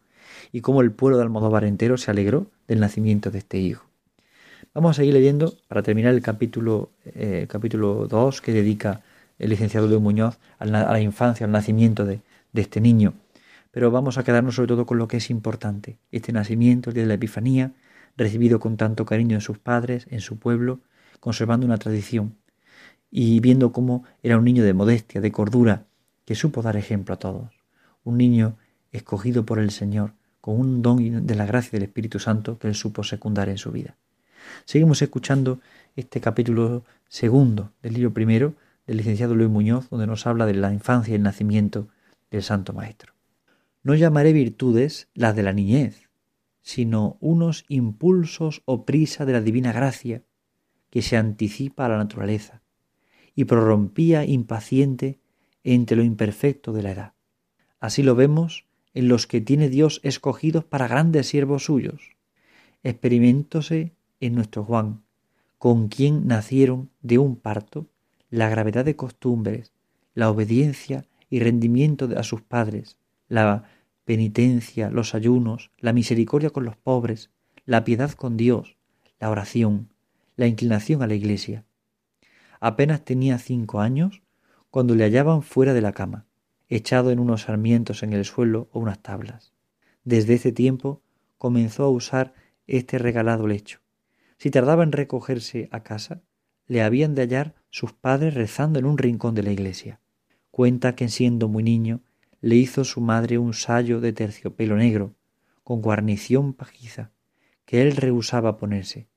y 0.51 0.61
cómo 0.61 0.81
el 0.81 0.89
pueblo 0.89 1.17
de 1.17 1.23
Almodóvar 1.23 1.63
entero 1.63 1.95
se 1.97 2.09
alegró 2.09 2.47
del 2.67 2.79
nacimiento 2.79 3.29
de 3.29 3.37
este 3.37 3.59
hijo. 3.59 3.85
Vamos 4.73 4.91
a 4.91 4.93
seguir 4.95 5.13
leyendo 5.13 5.55
para 5.67 5.83
terminar 5.83 6.15
el 6.15 6.23
capítulo, 6.23 6.89
eh, 7.05 7.45
capítulo 7.47 8.07
2 8.07 8.41
que 8.41 8.51
dedica 8.51 9.01
el 9.37 9.51
licenciado 9.51 9.87
Luis 9.87 10.01
Muñoz 10.01 10.39
a 10.57 10.65
la, 10.65 10.99
infancia, 10.99 11.45
al 11.45 11.51
nacimiento 11.51 12.03
de, 12.03 12.21
de 12.53 12.61
este 12.61 12.81
niño. 12.81 13.13
Pero 13.71 13.91
vamos 13.91 14.17
a 14.17 14.23
quedarnos 14.23 14.55
sobre 14.55 14.69
todo 14.69 14.85
con 14.85 14.97
lo 14.97 15.07
que 15.07 15.17
es 15.17 15.29
importante, 15.29 15.97
este 16.11 16.33
nacimiento, 16.33 16.89
el 16.89 16.95
día 16.95 17.03
de 17.03 17.09
la 17.09 17.13
Epifanía, 17.15 17.73
recibido 18.15 18.59
con 18.59 18.77
tanto 18.77 19.05
cariño 19.05 19.35
en 19.35 19.41
sus 19.41 19.59
padres, 19.59 20.07
en 20.09 20.21
su 20.21 20.39
pueblo, 20.39 20.79
conservando 21.19 21.65
una 21.65 21.77
tradición 21.77 22.35
y 23.11 23.39
viendo 23.39 23.71
cómo 23.71 24.03
era 24.23 24.37
un 24.37 24.45
niño 24.45 24.63
de 24.63 24.73
modestia, 24.73 25.21
de 25.21 25.31
cordura, 25.31 25.85
que 26.25 26.35
supo 26.35 26.61
dar 26.61 26.75
ejemplo 26.75 27.13
a 27.13 27.19
todos. 27.19 27.53
Un 28.03 28.17
niño 28.17 28.57
escogido 28.91 29.45
por 29.45 29.59
el 29.59 29.71
Señor, 29.71 30.13
con 30.41 30.59
un 30.59 30.81
don 30.81 31.25
de 31.25 31.35
la 31.35 31.45
gracia 31.45 31.71
del 31.71 31.83
Espíritu 31.83 32.19
Santo 32.19 32.57
que 32.57 32.67
él 32.67 32.75
supo 32.75 33.03
secundar 33.03 33.49
en 33.49 33.57
su 33.57 33.71
vida. 33.71 33.95
Seguimos 34.65 35.01
escuchando 35.01 35.59
este 35.95 36.21
capítulo 36.21 36.83
segundo 37.09 37.71
del 37.81 37.93
libro 37.93 38.13
primero 38.13 38.53
del 38.85 38.97
licenciado 38.97 39.35
Luis 39.35 39.49
Muñoz, 39.49 39.89
donde 39.89 40.07
nos 40.07 40.25
habla 40.25 40.45
de 40.45 40.53
la 40.53 40.73
infancia 40.73 41.11
y 41.11 41.15
el 41.15 41.23
nacimiento 41.23 41.89
del 42.31 42.43
Santo 42.43 42.73
Maestro. 42.73 43.13
No 43.83 43.95
llamaré 43.95 44.33
virtudes 44.33 45.07
las 45.13 45.35
de 45.35 45.43
la 45.43 45.53
niñez, 45.53 46.09
sino 46.61 47.17
unos 47.21 47.63
impulsos 47.69 48.61
o 48.65 48.85
prisa 48.85 49.25
de 49.25 49.33
la 49.33 49.41
divina 49.41 49.71
gracia 49.71 50.23
que 50.89 51.01
se 51.01 51.15
anticipa 51.17 51.85
a 51.85 51.89
la 51.89 51.97
naturaleza 51.97 52.61
y 53.35 53.45
prorrompía 53.45 54.25
impaciente 54.25 55.19
entre 55.63 55.95
lo 55.95 56.03
imperfecto 56.03 56.73
de 56.73 56.83
la 56.83 56.91
edad. 56.91 57.13
Así 57.79 58.03
lo 58.03 58.15
vemos 58.15 58.65
en 58.93 59.07
los 59.07 59.27
que 59.27 59.41
tiene 59.41 59.69
Dios 59.69 60.01
escogidos 60.03 60.65
para 60.65 60.87
grandes 60.87 61.27
siervos 61.27 61.65
suyos. 61.65 62.15
Experimentóse 62.83 63.93
en 64.19 64.35
nuestro 64.35 64.63
Juan, 64.63 65.03
con 65.57 65.87
quien 65.87 66.27
nacieron 66.27 66.89
de 67.01 67.17
un 67.17 67.35
parto 67.35 67.87
la 68.29 68.49
gravedad 68.49 68.85
de 68.85 68.95
costumbres, 68.95 69.71
la 70.13 70.29
obediencia 70.29 71.05
y 71.29 71.39
rendimiento 71.39 72.09
a 72.17 72.23
sus 72.23 72.41
padres, 72.41 72.97
la 73.27 73.63
penitencia, 74.05 74.89
los 74.89 75.15
ayunos, 75.15 75.71
la 75.77 75.93
misericordia 75.93 76.49
con 76.49 76.63
los 76.63 76.77
pobres, 76.77 77.29
la 77.65 77.83
piedad 77.83 78.11
con 78.11 78.37
Dios, 78.37 78.77
la 79.19 79.29
oración, 79.29 79.89
la 80.35 80.47
inclinación 80.47 81.01
a 81.01 81.07
la 81.07 81.15
iglesia. 81.15 81.65
Apenas 82.59 83.03
tenía 83.03 83.37
cinco 83.37 83.81
años 83.81 84.21
cuando 84.69 84.95
le 84.95 85.03
hallaban 85.03 85.41
fuera 85.41 85.73
de 85.73 85.81
la 85.81 85.91
cama, 85.91 86.25
echado 86.69 87.11
en 87.11 87.19
unos 87.19 87.43
sarmientos 87.43 88.03
en 88.03 88.13
el 88.13 88.25
suelo 88.25 88.69
o 88.71 88.79
unas 88.79 89.01
tablas. 89.01 89.53
Desde 90.03 90.35
ese 90.35 90.51
tiempo 90.51 91.01
comenzó 91.37 91.83
a 91.83 91.89
usar 91.89 92.33
este 92.65 92.97
regalado 92.97 93.47
lecho. 93.47 93.79
Si 94.37 94.51
tardaba 94.51 94.83
en 94.83 94.91
recogerse 94.91 95.67
a 95.71 95.83
casa, 95.83 96.21
le 96.67 96.81
habían 96.81 97.15
de 97.15 97.23
hallar 97.23 97.55
sus 97.69 97.93
padres 97.93 98.33
rezando 98.33 98.79
en 98.79 98.85
un 98.85 98.97
rincón 98.97 99.35
de 99.35 99.43
la 99.43 99.51
iglesia. 99.51 99.99
Cuenta 100.57 100.95
que 100.95 101.07
siendo 101.07 101.49
muy 101.49 101.61
niño 101.61 102.01
le 102.41 102.55
hizo 102.55 102.83
su 102.83 102.99
madre 102.99 103.37
un 103.37 103.53
sayo 103.53 104.01
de 104.01 104.11
terciopelo 104.11 104.75
negro, 104.75 105.13
con 105.63 105.83
guarnición 105.83 106.53
pajiza, 106.53 107.11
que 107.65 107.83
él 107.83 107.95
rehusaba 107.95 108.57
ponerse. 108.57 109.07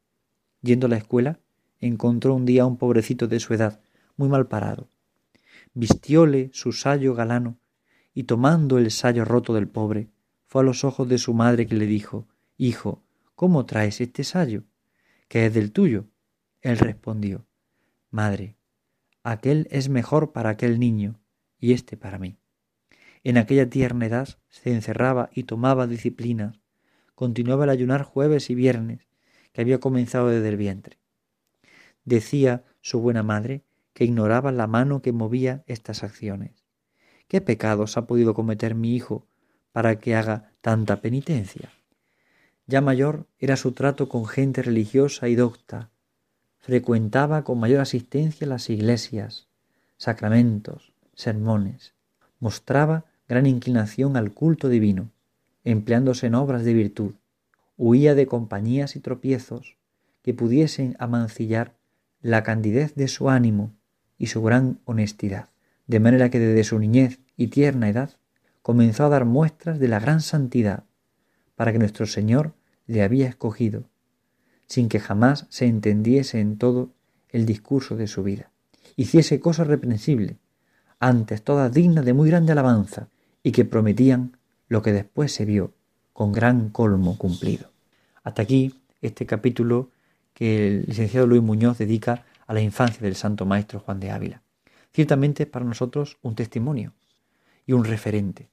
Yendo 0.61 0.87
a 0.87 0.90
la 0.90 0.99
escuela, 0.99 1.40
encontró 1.78 2.35
un 2.35 2.44
día 2.44 2.64
a 2.64 2.66
un 2.66 2.76
pobrecito 2.76 3.26
de 3.26 3.40
su 3.40 3.54
edad, 3.54 3.80
muy 4.18 4.28
mal 4.28 4.49
parado. 4.49 4.90
Vistióle 5.73 6.50
su 6.52 6.73
sayo 6.73 7.14
galano, 7.14 7.56
y 8.12 8.25
tomando 8.25 8.76
el 8.76 8.90
sayo 8.90 9.25
roto 9.25 9.54
del 9.54 9.66
pobre, 9.66 10.11
fue 10.47 10.61
a 10.61 10.66
los 10.66 10.85
ojos 10.85 11.09
de 11.09 11.16
su 11.16 11.32
madre 11.32 11.66
que 11.66 11.75
le 11.75 11.87
dijo 11.87 12.28
Hijo, 12.59 13.02
¿cómo 13.35 13.64
traes 13.64 14.02
este 14.02 14.25
sayo? 14.25 14.64
que 15.26 15.47
es 15.47 15.54
del 15.54 15.73
tuyo. 15.73 16.04
Él 16.61 16.76
respondió 16.76 17.47
Madre, 18.11 18.56
aquel 19.23 19.68
es 19.70 19.88
mejor 19.88 20.32
para 20.32 20.50
aquel 20.50 20.78
niño 20.78 21.19
y 21.60 21.72
éste 21.72 21.96
para 21.96 22.18
mí. 22.18 22.38
En 23.22 23.36
aquella 23.36 23.68
tierna 23.68 24.06
edad 24.06 24.28
se 24.48 24.72
encerraba 24.72 25.30
y 25.34 25.44
tomaba 25.44 25.86
disciplinas, 25.86 26.60
continuaba 27.14 27.64
el 27.64 27.70
ayunar 27.70 28.02
jueves 28.02 28.48
y 28.50 28.54
viernes, 28.54 29.06
que 29.52 29.60
había 29.60 29.78
comenzado 29.78 30.28
desde 30.28 30.48
el 30.48 30.56
vientre. 30.56 30.98
Decía 32.04 32.64
su 32.80 33.00
buena 33.00 33.22
madre 33.22 33.64
que 33.92 34.04
ignoraba 34.04 34.52
la 34.52 34.66
mano 34.66 35.02
que 35.02 35.12
movía 35.12 35.62
estas 35.66 36.02
acciones. 36.02 36.64
¿Qué 37.28 37.40
pecados 37.40 37.96
ha 37.96 38.06
podido 38.06 38.34
cometer 38.34 38.74
mi 38.74 38.94
hijo 38.96 39.26
para 39.72 39.98
que 39.98 40.14
haga 40.14 40.52
tanta 40.62 41.00
penitencia? 41.00 41.70
Ya 42.66 42.80
mayor 42.80 43.26
era 43.38 43.56
su 43.56 43.72
trato 43.72 44.08
con 44.08 44.26
gente 44.26 44.62
religiosa 44.62 45.28
y 45.28 45.34
docta. 45.34 45.90
Frecuentaba 46.58 47.44
con 47.44 47.58
mayor 47.58 47.80
asistencia 47.80 48.46
las 48.46 48.70
iglesias, 48.70 49.48
sacramentos, 49.96 50.89
sermones. 51.20 51.94
Mostraba 52.38 53.04
gran 53.28 53.46
inclinación 53.46 54.16
al 54.16 54.32
culto 54.32 54.68
divino, 54.68 55.10
empleándose 55.64 56.26
en 56.26 56.34
obras 56.34 56.64
de 56.64 56.74
virtud. 56.74 57.14
Huía 57.76 58.14
de 58.14 58.26
compañías 58.26 58.96
y 58.96 59.00
tropiezos 59.00 59.76
que 60.22 60.34
pudiesen 60.34 60.96
amancillar 60.98 61.74
la 62.22 62.42
candidez 62.42 62.94
de 62.94 63.08
su 63.08 63.30
ánimo 63.30 63.72
y 64.18 64.26
su 64.26 64.42
gran 64.42 64.80
honestidad. 64.84 65.48
De 65.86 66.00
manera 66.00 66.30
que 66.30 66.38
desde 66.38 66.64
su 66.64 66.78
niñez 66.78 67.20
y 67.36 67.48
tierna 67.48 67.88
edad 67.88 68.10
comenzó 68.62 69.04
a 69.04 69.08
dar 69.08 69.24
muestras 69.24 69.78
de 69.78 69.88
la 69.88 69.98
gran 69.98 70.20
santidad, 70.20 70.84
para 71.56 71.72
que 71.72 71.78
nuestro 71.78 72.06
Señor 72.06 72.52
le 72.86 73.02
había 73.02 73.28
escogido, 73.28 73.84
sin 74.66 74.88
que 74.88 75.00
jamás 75.00 75.46
se 75.48 75.66
entendiese 75.66 76.40
en 76.40 76.58
todo 76.58 76.90
el 77.30 77.46
discurso 77.46 77.96
de 77.96 78.06
su 78.06 78.22
vida. 78.22 78.50
Hiciese 78.96 79.40
cosas 79.40 79.66
reprensibles, 79.66 80.36
antes 81.00 81.42
todas 81.42 81.73
dignas 81.73 82.04
de 82.04 82.12
muy 82.12 82.30
grande 82.30 82.52
alabanza, 82.52 83.09
y 83.42 83.52
que 83.52 83.64
prometían 83.64 84.37
lo 84.69 84.83
que 84.83 84.92
después 84.92 85.33
se 85.33 85.45
vio 85.45 85.73
con 86.12 86.30
gran 86.33 86.69
colmo 86.69 87.16
cumplido. 87.16 87.71
Hasta 88.23 88.42
aquí 88.42 88.75
este 89.00 89.25
capítulo 89.26 89.90
que 90.35 90.69
el 90.69 90.85
licenciado 90.87 91.26
Luis 91.26 91.42
Muñoz 91.42 91.78
dedica 91.78 92.25
a 92.47 92.54
la 92.54 92.61
infancia 92.61 93.00
del 93.00 93.16
Santo 93.16 93.47
Maestro 93.47 93.80
Juan 93.80 93.99
de 93.99 94.11
Ávila. 94.11 94.42
Ciertamente 94.92 95.45
es 95.45 95.49
para 95.49 95.64
nosotros 95.64 96.19
un 96.23 96.35
testimonio 96.35 96.92
y 97.66 97.73
un 97.73 97.85
referente. 97.85 98.50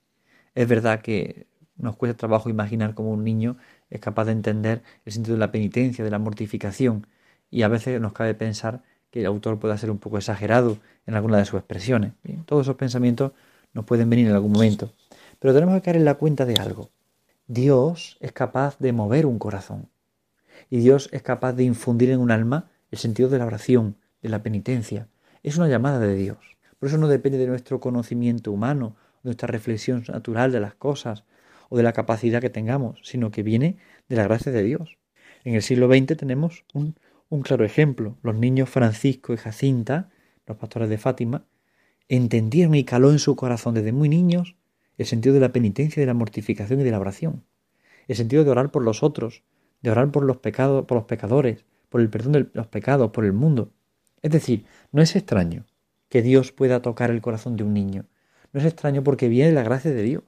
Es 0.55 0.67
verdad 0.67 1.01
que 1.01 1.47
nos 1.75 1.97
cuesta 1.97 2.17
trabajo 2.17 2.49
imaginar 2.49 2.93
cómo 2.93 3.11
un 3.11 3.23
niño 3.23 3.57
es 3.89 3.99
capaz 3.99 4.25
de 4.25 4.31
entender 4.31 4.83
el 5.05 5.11
sentido 5.11 5.35
de 5.35 5.39
la 5.39 5.51
penitencia, 5.51 6.03
de 6.03 6.11
la 6.11 6.19
mortificación, 6.19 7.07
y 7.49 7.63
a 7.63 7.67
veces 7.67 7.99
nos 8.01 8.13
cabe 8.13 8.33
pensar 8.33 8.83
que 9.11 9.21
el 9.21 9.25
autor 9.25 9.59
pueda 9.59 9.77
ser 9.77 9.91
un 9.91 9.97
poco 9.97 10.17
exagerado 10.17 10.77
en 11.05 11.15
alguna 11.15 11.37
de 11.37 11.45
sus 11.45 11.59
expresiones. 11.59 12.13
todos 12.45 12.65
esos 12.65 12.75
pensamientos 12.75 13.31
nos 13.73 13.85
pueden 13.85 14.09
venir 14.09 14.27
en 14.27 14.33
algún 14.33 14.51
momento, 14.51 14.91
pero 15.39 15.53
tenemos 15.53 15.75
que 15.75 15.81
caer 15.81 15.97
en 15.97 16.05
la 16.05 16.15
cuenta 16.15 16.45
de 16.45 16.55
algo. 16.55 16.89
Dios 17.47 18.17
es 18.19 18.31
capaz 18.31 18.77
de 18.79 18.91
mover 18.91 19.25
un 19.25 19.39
corazón 19.39 19.89
y 20.69 20.79
Dios 20.79 21.09
es 21.11 21.21
capaz 21.21 21.53
de 21.53 21.63
infundir 21.63 22.09
en 22.09 22.19
un 22.19 22.31
alma 22.31 22.69
el 22.91 22.97
sentido 22.97 23.29
de 23.29 23.37
la 23.37 23.45
oración, 23.45 23.95
de 24.21 24.29
la 24.29 24.43
penitencia. 24.43 25.07
Es 25.43 25.57
una 25.57 25.67
llamada 25.67 25.99
de 25.99 26.15
Dios. 26.15 26.37
Por 26.79 26.89
eso 26.89 26.97
no 26.97 27.07
depende 27.07 27.37
de 27.37 27.47
nuestro 27.47 27.79
conocimiento 27.79 28.51
humano, 28.51 28.95
nuestra 29.23 29.47
reflexión 29.47 30.03
natural 30.07 30.51
de 30.51 30.59
las 30.59 30.75
cosas, 30.75 31.23
o 31.69 31.77
de 31.77 31.83
la 31.83 31.93
capacidad 31.93 32.41
que 32.41 32.49
tengamos, 32.49 32.99
sino 33.03 33.31
que 33.31 33.43
viene 33.43 33.77
de 34.07 34.15
la 34.15 34.23
gracia 34.23 34.51
de 34.51 34.63
Dios. 34.63 34.97
En 35.43 35.55
el 35.55 35.61
siglo 35.61 35.87
XX 35.87 36.17
tenemos 36.17 36.65
un, 36.73 36.95
un 37.29 37.41
claro 37.41 37.65
ejemplo. 37.65 38.17
Los 38.23 38.35
niños 38.35 38.69
Francisco 38.69 39.33
y 39.33 39.37
Jacinta, 39.37 40.09
los 40.45 40.57
pastores 40.57 40.89
de 40.89 40.97
Fátima, 40.97 41.45
entendieron 42.07 42.75
y 42.75 42.83
caló 42.83 43.11
en 43.11 43.19
su 43.19 43.35
corazón 43.35 43.73
desde 43.73 43.91
muy 43.91 44.09
niños 44.09 44.55
el 44.97 45.05
sentido 45.05 45.33
de 45.33 45.41
la 45.41 45.51
penitencia, 45.51 45.99
de 45.99 46.07
la 46.07 46.13
mortificación 46.13 46.81
y 46.81 46.83
de 46.83 46.91
la 46.91 46.99
oración. 46.99 47.43
El 48.07 48.15
sentido 48.15 48.43
de 48.43 48.51
orar 48.51 48.71
por 48.71 48.83
los 48.83 49.03
otros, 49.03 49.43
de 49.81 49.91
orar 49.91 50.11
por 50.11 50.23
los 50.23 50.37
pecados, 50.37 50.85
por 50.85 50.97
los 50.97 51.05
pecadores, 51.05 51.65
por 51.89 52.01
el 52.01 52.09
perdón 52.09 52.31
de 52.31 52.47
los 52.53 52.67
pecados, 52.67 53.11
por 53.11 53.25
el 53.25 53.33
mundo. 53.33 53.73
Es 54.21 54.31
decir, 54.31 54.65
no 54.91 55.01
es 55.01 55.15
extraño 55.15 55.65
que 56.09 56.21
Dios 56.21 56.51
pueda 56.51 56.81
tocar 56.81 57.11
el 57.11 57.21
corazón 57.21 57.57
de 57.57 57.63
un 57.63 57.73
niño. 57.73 58.05
No 58.53 58.59
es 58.59 58.65
extraño 58.65 59.03
porque 59.03 59.27
viene 59.27 59.51
la 59.51 59.63
gracia 59.63 59.91
de 59.91 60.01
Dios. 60.01 60.23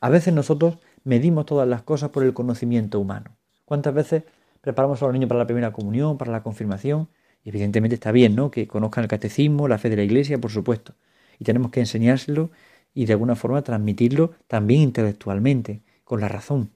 A 0.00 0.10
veces 0.10 0.34
nosotros 0.34 0.78
medimos 1.02 1.46
todas 1.46 1.66
las 1.66 1.82
cosas 1.82 2.10
por 2.10 2.22
el 2.22 2.34
conocimiento 2.34 3.00
humano. 3.00 3.36
¿Cuántas 3.64 3.94
veces 3.94 4.24
preparamos 4.64 5.00
a 5.02 5.06
los 5.06 5.12
niños 5.12 5.28
para 5.28 5.38
la 5.38 5.46
primera 5.46 5.72
comunión, 5.72 6.18
para 6.18 6.32
la 6.32 6.42
confirmación? 6.42 7.08
Y 7.44 7.50
evidentemente 7.50 7.94
está 7.94 8.10
bien, 8.10 8.34
¿no? 8.34 8.50
Que 8.50 8.66
conozcan 8.66 9.04
el 9.04 9.08
catecismo, 9.08 9.68
la 9.68 9.78
fe 9.78 9.90
de 9.90 9.96
la 9.96 10.02
iglesia, 10.02 10.38
por 10.38 10.50
supuesto. 10.50 10.94
Y 11.38 11.44
tenemos 11.44 11.70
que 11.70 11.80
enseñárselo 11.80 12.50
y 12.94 13.06
de 13.06 13.12
alguna 13.12 13.36
forma 13.36 13.62
transmitirlo 13.62 14.32
también 14.48 14.80
intelectualmente, 14.80 15.82
con 16.04 16.20
la 16.20 16.28
razón. 16.28 16.70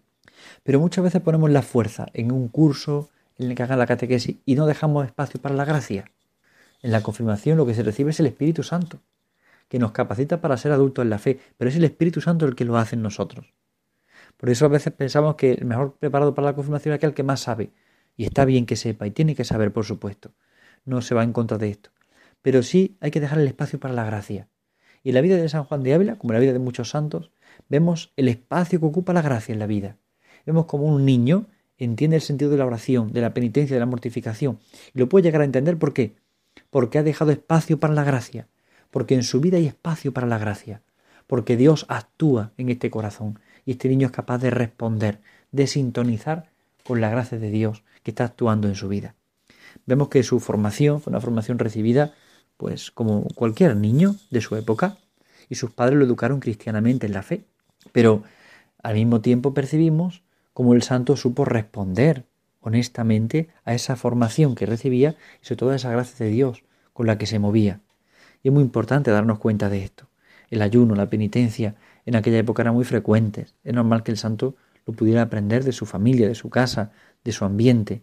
Pero 0.63 0.79
muchas 0.79 1.03
veces 1.03 1.23
ponemos 1.23 1.51
la 1.51 1.63
fuerza 1.63 2.07
en 2.13 2.31
un 2.31 2.49
curso 2.49 3.09
en 3.39 3.51
el 3.51 3.57
que 3.57 3.63
hagan 3.63 3.79
la 3.79 3.87
catequesis 3.87 4.37
y 4.45 4.55
no 4.55 4.67
dejamos 4.67 5.07
espacio 5.07 5.41
para 5.41 5.55
la 5.55 5.65
gracia. 5.65 6.11
En 6.83 6.93
la 6.93 7.03
confirmación 7.03 7.57
lo 7.57 7.67
que 7.67 7.75
se 7.75 7.83
recibe 7.83 8.11
es 8.11 8.21
el 8.21 8.27
Espíritu 8.27 8.63
Santo 8.63 9.01
que 9.69 9.79
nos 9.79 9.93
capacita 9.93 10.41
para 10.41 10.57
ser 10.57 10.73
adultos 10.73 11.03
en 11.03 11.11
la 11.11 11.19
fe, 11.19 11.39
pero 11.57 11.69
es 11.69 11.77
el 11.77 11.85
Espíritu 11.85 12.21
Santo 12.21 12.47
el 12.47 12.55
que 12.55 12.65
lo 12.65 12.77
hace 12.79 12.97
en 12.97 13.03
nosotros. 13.03 13.53
Por 14.39 14.51
eso 14.51 14.65
a 14.65 14.69
veces 14.69 14.93
pensamos 14.93 15.35
que 15.35 15.53
el 15.53 15.67
mejor 15.67 15.97
preparado 15.99 16.35
para 16.35 16.47
la 16.47 16.55
confirmación 16.55 16.95
es 16.95 16.97
aquel 16.97 17.13
que 17.13 17.23
más 17.23 17.41
sabe. 17.41 17.71
Y 18.17 18.25
está 18.25 18.45
bien 18.45 18.67
que 18.67 18.77
sepa, 18.77 19.07
y 19.07 19.11
tiene 19.11 19.35
que 19.35 19.45
saber, 19.45 19.73
por 19.73 19.85
supuesto. 19.85 20.33
No 20.85 21.03
se 21.03 21.15
va 21.15 21.23
en 21.23 21.33
contra 21.33 21.59
de 21.59 21.71
esto. 21.71 21.91
Pero 22.43 22.63
sí 22.63 22.97
hay 23.01 23.11
que 23.11 23.21
dejar 23.21 23.39
el 23.39 23.47
espacio 23.47 23.79
para 23.79 23.95
la 23.95 24.05
gracia. 24.05 24.49
Y 25.03 25.11
en 25.11 25.15
la 25.15 25.21
vida 25.21 25.37
de 25.37 25.49
San 25.49 25.65
Juan 25.65 25.83
de 25.83 25.95
Ávila, 25.95 26.17
como 26.17 26.33
en 26.33 26.37
la 26.37 26.41
vida 26.41 26.53
de 26.53 26.59
muchos 26.59 26.91
santos, 26.91 27.31
vemos 27.69 28.13
el 28.17 28.29
espacio 28.29 28.81
que 28.81 28.87
ocupa 28.87 29.13
la 29.13 29.23
gracia 29.23 29.53
en 29.53 29.59
la 29.59 29.67
vida. 29.67 29.97
Vemos 30.47 30.67
como 30.67 30.85
un 30.85 31.05
niño 31.05 31.47
entiende 31.77 32.17
el 32.17 32.23
sentido 32.23 32.51
de 32.51 32.57
la 32.57 32.67
oración, 32.67 33.13
de 33.13 33.21
la 33.21 33.35
penitencia, 33.35 33.77
de 33.77 33.81
la 33.81 33.87
mortificación. 33.87 34.59
Y 34.95 34.99
lo 34.99 35.09
puede 35.09 35.25
llegar 35.25 35.43
a 35.43 35.45
entender 35.45 35.79
¿por 35.79 35.93
qué? 35.93 36.17
Porque 36.71 36.99
ha 36.99 37.05
dejado 37.05 37.31
espacio 37.31 37.79
para 37.79 37.95
la 37.95 38.03
gracia 38.03 38.49
porque 38.91 39.15
en 39.15 39.23
su 39.23 39.41
vida 39.41 39.57
hay 39.59 39.67
espacio 39.67 40.13
para 40.13 40.27
la 40.27 40.39
gracia, 40.39 40.83
porque 41.27 41.57
Dios 41.57 41.87
actúa 41.89 42.53
en 42.57 42.69
este 42.69 42.91
corazón 42.91 43.39
y 43.69 43.73
este 43.73 43.91
niño 43.91 44.07
es 44.07 44.13
capaz 44.15 44.39
de 44.39 44.49
responder, 44.49 45.21
de 45.53 45.67
sintonizar 45.67 46.49
con 46.85 47.03
la 47.03 47.11
gracia 47.11 47.39
de 47.39 47.51
Dios 47.51 47.85
que 48.03 48.13
está 48.13 48.25
actuando 48.25 48.67
en 48.67 48.75
su 48.75 48.89
vida. 48.89 49.15
Vemos 49.85 50.09
que 50.09 50.23
su 50.23 50.41
formación 50.41 51.03
fue 51.03 51.11
una 51.11 51.21
formación 51.21 51.59
recibida 51.59 52.15
pues 52.57 52.91
como 52.91 53.25
cualquier 53.35 53.77
niño 53.77 54.17
de 54.31 54.41
su 54.41 54.57
época 54.57 54.97
y 55.51 55.57
sus 55.57 55.71
padres 55.71 55.99
lo 55.99 56.07
educaron 56.07 56.41
cristianamente 56.41 57.09
en 57.09 57.13
la 57.13 57.23
fe, 57.23 57.45
pero 57.93 58.23
al 58.83 58.95
mismo 58.95 59.21
tiempo 59.21 59.53
percibimos 59.53 60.23
cómo 60.55 60.73
el 60.73 60.81
santo 60.83 61.19
supo 61.19 61.45
responder 61.45 62.25
honestamente 62.63 63.51
a 63.67 63.75
esa 63.75 63.97
formación 63.97 64.55
que 64.55 64.65
recibía 64.65 65.15
y 65.43 65.45
sobre 65.45 65.59
todo 65.59 65.71
a 65.73 65.77
esa 65.77 65.91
gracia 65.91 66.25
de 66.25 66.33
Dios 66.33 66.63
con 66.95 67.07
la 67.07 67.19
que 67.19 67.27
se 67.27 67.39
movía. 67.39 67.81
Y 68.43 68.49
es 68.49 68.55
muy 68.55 68.63
importante 68.63 69.11
darnos 69.11 69.39
cuenta 69.39 69.69
de 69.69 69.85
esto. 69.85 70.09
El 70.49 70.63
ayuno, 70.63 70.95
la 70.95 71.11
penitencia, 71.11 71.75
en 72.09 72.17
aquella 72.17 72.39
época 72.39 72.63
eran 72.63 72.75
muy 72.75 72.85
frecuentes. 72.85 73.55
Es 73.65 73.75
normal 73.75 74.03
que 74.03 74.11
el 74.11 74.17
santo 74.17 74.57
lo 74.87 74.95
pudiera 74.95 75.21
aprender 75.21 75.63
de 75.63 75.73
su 75.73 75.85
familia, 75.85 76.27
de 76.27 76.35
su 76.35 76.49
casa, 76.49 76.91
de 77.23 77.33
su 77.33 77.45
ambiente. 77.45 78.03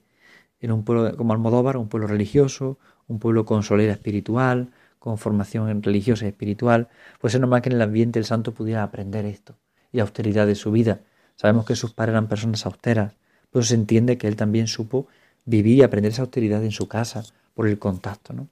Era 0.59 0.75
un 0.75 0.83
pueblo 0.83 1.17
como 1.17 1.33
Almodóvar, 1.33 1.77
un 1.77 1.89
pueblo 1.89 2.07
religioso, 2.07 2.77
un 3.07 3.17
pueblo 3.17 3.45
con 3.45 3.63
solera 3.63 3.93
espiritual, 3.93 4.69
con 4.99 5.17
formación 5.17 5.81
religiosa 5.81 6.25
y 6.25 6.27
espiritual, 6.27 6.87
pues 7.19 7.33
es 7.33 7.39
normal 7.39 7.63
que 7.63 7.69
en 7.69 7.75
el 7.75 7.81
ambiente 7.81 8.19
el 8.19 8.25
santo 8.25 8.53
pudiera 8.53 8.83
aprender 8.83 9.25
esto 9.25 9.55
y 9.91 9.97
la 9.97 10.03
austeridad 10.03 10.45
de 10.45 10.55
su 10.55 10.71
vida. 10.71 11.01
Sabemos 11.35 11.65
que 11.65 11.75
sus 11.75 11.93
padres 11.93 12.13
eran 12.13 12.27
personas 12.27 12.65
austeras, 12.65 13.13
pero 13.51 13.63
se 13.63 13.73
entiende 13.73 14.17
que 14.17 14.27
él 14.27 14.35
también 14.35 14.67
supo 14.67 15.07
vivir 15.45 15.77
y 15.77 15.83
aprender 15.83 16.11
esa 16.11 16.21
austeridad 16.21 16.63
en 16.63 16.71
su 16.71 16.87
casa 16.87 17.23
por 17.55 17.67
el 17.67 17.79
contacto, 17.79 18.33
¿no? 18.33 18.49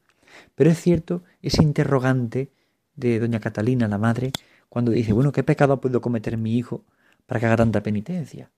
Pero 0.55 0.71
es 0.71 0.79
cierto 0.81 1.21
ese 1.43 1.61
interrogante 1.61 2.49
de 2.95 3.19
doña 3.19 3.39
Catalina, 3.39 3.87
la 3.87 3.99
madre, 3.99 4.31
cuando 4.73 4.91
dice, 4.91 5.13
bueno, 5.13 5.31
¿qué 5.31 5.43
pecado 5.43 5.73
ha 5.73 5.79
podido 5.79 6.01
cometer 6.01 6.35
mi 6.35 6.57
hijo 6.57 6.83
para 7.27 7.39
que 7.39 7.45
haga 7.45 7.57
tanta 7.57 7.83
penitencia? 7.83 8.49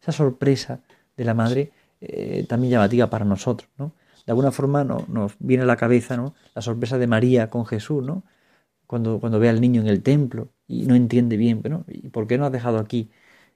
Esa 0.00 0.10
sorpresa 0.10 0.80
de 1.16 1.24
la 1.24 1.34
madre 1.34 1.70
eh, 2.00 2.44
también 2.48 2.72
llamativa 2.72 3.08
para 3.08 3.24
nosotros, 3.24 3.70
¿no? 3.78 3.92
De 4.26 4.32
alguna 4.32 4.50
forma 4.50 4.82
nos 4.82 5.36
viene 5.38 5.62
a 5.62 5.66
la 5.66 5.76
cabeza 5.76 6.16
¿no? 6.16 6.34
la 6.56 6.62
sorpresa 6.62 6.98
de 6.98 7.06
María 7.06 7.48
con 7.48 7.64
Jesús, 7.64 8.02
¿no? 8.02 8.24
Cuando, 8.88 9.20
cuando 9.20 9.38
ve 9.38 9.48
al 9.48 9.60
niño 9.60 9.80
en 9.80 9.86
el 9.86 10.02
templo 10.02 10.48
y 10.66 10.82
no 10.86 10.96
entiende 10.96 11.36
bien, 11.36 11.62
¿no? 11.70 11.84
¿y 11.86 12.08
por 12.08 12.26
qué 12.26 12.38
no 12.38 12.46
has 12.46 12.50
dejado 12.50 12.80
aquí 12.80 13.12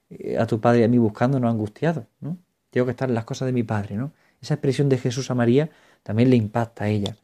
eh, 0.08 0.38
a 0.38 0.46
tu 0.46 0.60
padre 0.60 0.82
y 0.82 0.84
a 0.84 0.88
mí 0.88 0.98
buscando, 0.98 1.40
no 1.40 1.48
angustiado? 1.48 2.06
¿no? 2.20 2.38
Tengo 2.70 2.86
que 2.86 2.92
estar 2.92 3.08
en 3.08 3.16
las 3.16 3.25
cosas 3.25 3.46
de 3.46 3.52
mi 3.52 3.64
padre, 3.64 3.96
¿no? 3.96 4.12
Esa 4.40 4.54
expresión 4.54 4.88
de 4.88 4.98
Jesús 4.98 5.28
a 5.32 5.34
María 5.34 5.70
también 6.04 6.30
le 6.30 6.36
impacta 6.36 6.84
a 6.84 6.88
ella. 6.88 7.16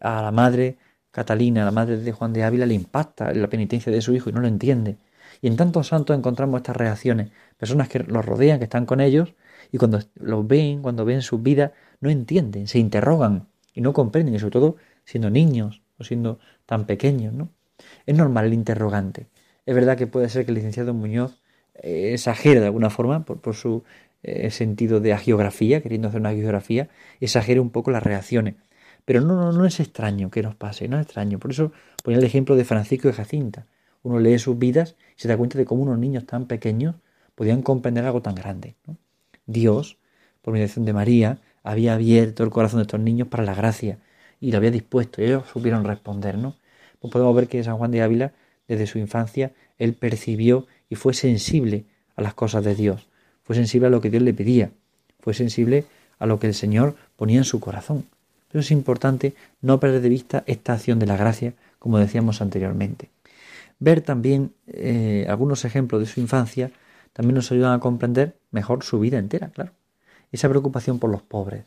A 0.00 0.22
la 0.22 0.32
madre 0.32 0.78
Catalina, 1.12 1.64
la 1.64 1.70
madre 1.70 1.98
de 1.98 2.12
Juan 2.12 2.32
de 2.32 2.42
Ávila, 2.42 2.66
le 2.66 2.74
impacta 2.74 3.32
la 3.32 3.46
penitencia 3.48 3.92
de 3.92 4.00
su 4.00 4.14
hijo 4.14 4.30
y 4.30 4.32
no 4.32 4.40
lo 4.40 4.48
entiende. 4.48 4.96
Y 5.40 5.46
en 5.46 5.56
tantos 5.56 5.88
santos 5.88 6.16
encontramos 6.16 6.58
estas 6.58 6.76
reacciones, 6.76 7.30
personas 7.56 7.88
que 7.88 8.00
los 8.00 8.24
rodean, 8.24 8.58
que 8.58 8.64
están 8.64 8.86
con 8.86 9.00
ellos, 9.00 9.34
y 9.70 9.78
cuando 9.78 10.00
los 10.16 10.46
ven, 10.46 10.82
cuando 10.82 11.04
ven 11.04 11.22
sus 11.22 11.42
vidas, 11.42 11.72
no 12.00 12.10
entienden, 12.10 12.66
se 12.66 12.78
interrogan 12.78 13.46
y 13.74 13.80
no 13.80 13.92
comprenden, 13.92 14.34
y 14.34 14.38
sobre 14.38 14.52
todo 14.52 14.76
siendo 15.04 15.30
niños 15.30 15.82
o 15.98 16.04
siendo 16.04 16.38
tan 16.66 16.86
pequeños, 16.86 17.32
¿no? 17.32 17.50
Es 18.06 18.16
normal 18.16 18.46
el 18.46 18.54
interrogante. 18.54 19.26
Es 19.66 19.74
verdad 19.74 19.96
que 19.96 20.06
puede 20.06 20.28
ser 20.28 20.44
que 20.44 20.50
el 20.50 20.56
licenciado 20.56 20.94
Muñoz 20.94 21.40
eh, 21.74 22.10
exagere 22.14 22.60
de 22.60 22.66
alguna 22.66 22.90
forma 22.90 23.24
por, 23.24 23.40
por 23.40 23.54
su 23.54 23.84
eh, 24.22 24.50
sentido 24.50 25.00
de 25.00 25.12
agiografía, 25.12 25.82
queriendo 25.82 26.08
hacer 26.08 26.20
una 26.20 26.30
agiografía, 26.30 26.88
exagere 27.20 27.60
un 27.60 27.70
poco 27.70 27.90
las 27.90 28.02
reacciones. 28.02 28.54
Pero 29.04 29.20
no, 29.20 29.34
no, 29.34 29.52
no 29.52 29.66
es 29.66 29.80
extraño 29.80 30.30
que 30.30 30.42
nos 30.42 30.54
pase, 30.54 30.88
no 30.88 30.96
es 30.98 31.02
extraño. 31.06 31.38
Por 31.38 31.50
eso 31.50 31.72
ponía 32.02 32.18
el 32.18 32.24
ejemplo 32.24 32.56
de 32.56 32.64
Francisco 32.64 33.08
y 33.08 33.12
Jacinta. 33.12 33.66
Uno 34.02 34.18
lee 34.18 34.38
sus 34.38 34.58
vidas 34.58 34.96
y 35.16 35.20
se 35.20 35.28
da 35.28 35.36
cuenta 35.36 35.58
de 35.58 35.64
cómo 35.64 35.82
unos 35.82 35.98
niños 35.98 36.26
tan 36.26 36.46
pequeños 36.46 36.96
podían 37.34 37.62
comprender 37.62 38.04
algo 38.04 38.22
tan 38.22 38.34
grande. 38.34 38.74
Dios, 39.46 39.98
por 40.42 40.54
mediación 40.54 40.84
de 40.84 40.92
María, 40.92 41.38
había 41.62 41.94
abierto 41.94 42.44
el 42.44 42.50
corazón 42.50 42.78
de 42.78 42.82
estos 42.82 43.00
niños 43.00 43.28
para 43.28 43.44
la 43.44 43.54
gracia 43.54 43.98
y 44.40 44.50
lo 44.50 44.58
había 44.58 44.70
dispuesto 44.70 45.22
y 45.22 45.26
ellos 45.26 45.44
supieron 45.52 45.84
responder. 45.84 46.36
¿no? 46.36 46.56
Pues 47.00 47.12
podemos 47.12 47.34
ver 47.34 47.48
que 47.48 47.62
San 47.62 47.78
Juan 47.78 47.90
de 47.90 48.02
Ávila, 48.02 48.32
desde 48.68 48.86
su 48.86 48.98
infancia, 48.98 49.52
él 49.78 49.94
percibió 49.94 50.66
y 50.88 50.96
fue 50.96 51.14
sensible 51.14 51.84
a 52.16 52.22
las 52.22 52.34
cosas 52.34 52.64
de 52.64 52.74
Dios, 52.74 53.08
fue 53.42 53.56
sensible 53.56 53.86
a 53.86 53.90
lo 53.90 54.00
que 54.00 54.10
Dios 54.10 54.22
le 54.22 54.34
pedía, 54.34 54.70
fue 55.20 55.34
sensible 55.34 55.84
a 56.18 56.26
lo 56.26 56.38
que 56.38 56.48
el 56.48 56.54
Señor 56.54 56.96
ponía 57.16 57.38
en 57.38 57.44
su 57.44 57.60
corazón. 57.60 58.04
Es 58.52 58.70
importante 58.70 59.34
no 59.60 59.80
perder 59.80 60.02
de 60.02 60.08
vista 60.08 60.44
esta 60.46 60.74
acción 60.74 60.98
de 60.98 61.06
la 61.06 61.16
gracia, 61.16 61.54
como 61.78 61.98
decíamos 61.98 62.42
anteriormente. 62.42 63.10
Ver 63.78 64.02
también 64.02 64.52
eh, 64.66 65.26
algunos 65.28 65.64
ejemplos 65.64 66.00
de 66.00 66.06
su 66.06 66.20
infancia 66.20 66.70
también 67.12 67.34
nos 67.34 67.50
ayudan 67.50 67.72
a 67.72 67.80
comprender 67.80 68.36
mejor 68.50 68.84
su 68.84 69.00
vida 69.00 69.18
entera, 69.18 69.48
claro. 69.48 69.72
Esa 70.30 70.48
preocupación 70.48 70.98
por 70.98 71.10
los 71.10 71.22
pobres, 71.22 71.64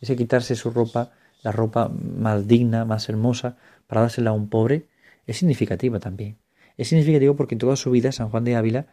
ese 0.00 0.16
quitarse 0.16 0.54
su 0.54 0.70
ropa, 0.70 1.12
la 1.42 1.52
ropa 1.52 1.88
más 1.88 2.46
digna, 2.46 2.84
más 2.84 3.08
hermosa, 3.08 3.56
para 3.86 4.02
dársela 4.02 4.30
a 4.30 4.34
un 4.34 4.48
pobre, 4.48 4.86
es 5.26 5.38
significativa 5.38 5.98
también. 5.98 6.36
Es 6.76 6.88
significativo 6.88 7.36
porque 7.36 7.54
en 7.54 7.58
toda 7.58 7.76
su 7.76 7.90
vida 7.90 8.12
San 8.12 8.28
Juan 8.28 8.44
de 8.44 8.56
Ávila 8.56 8.86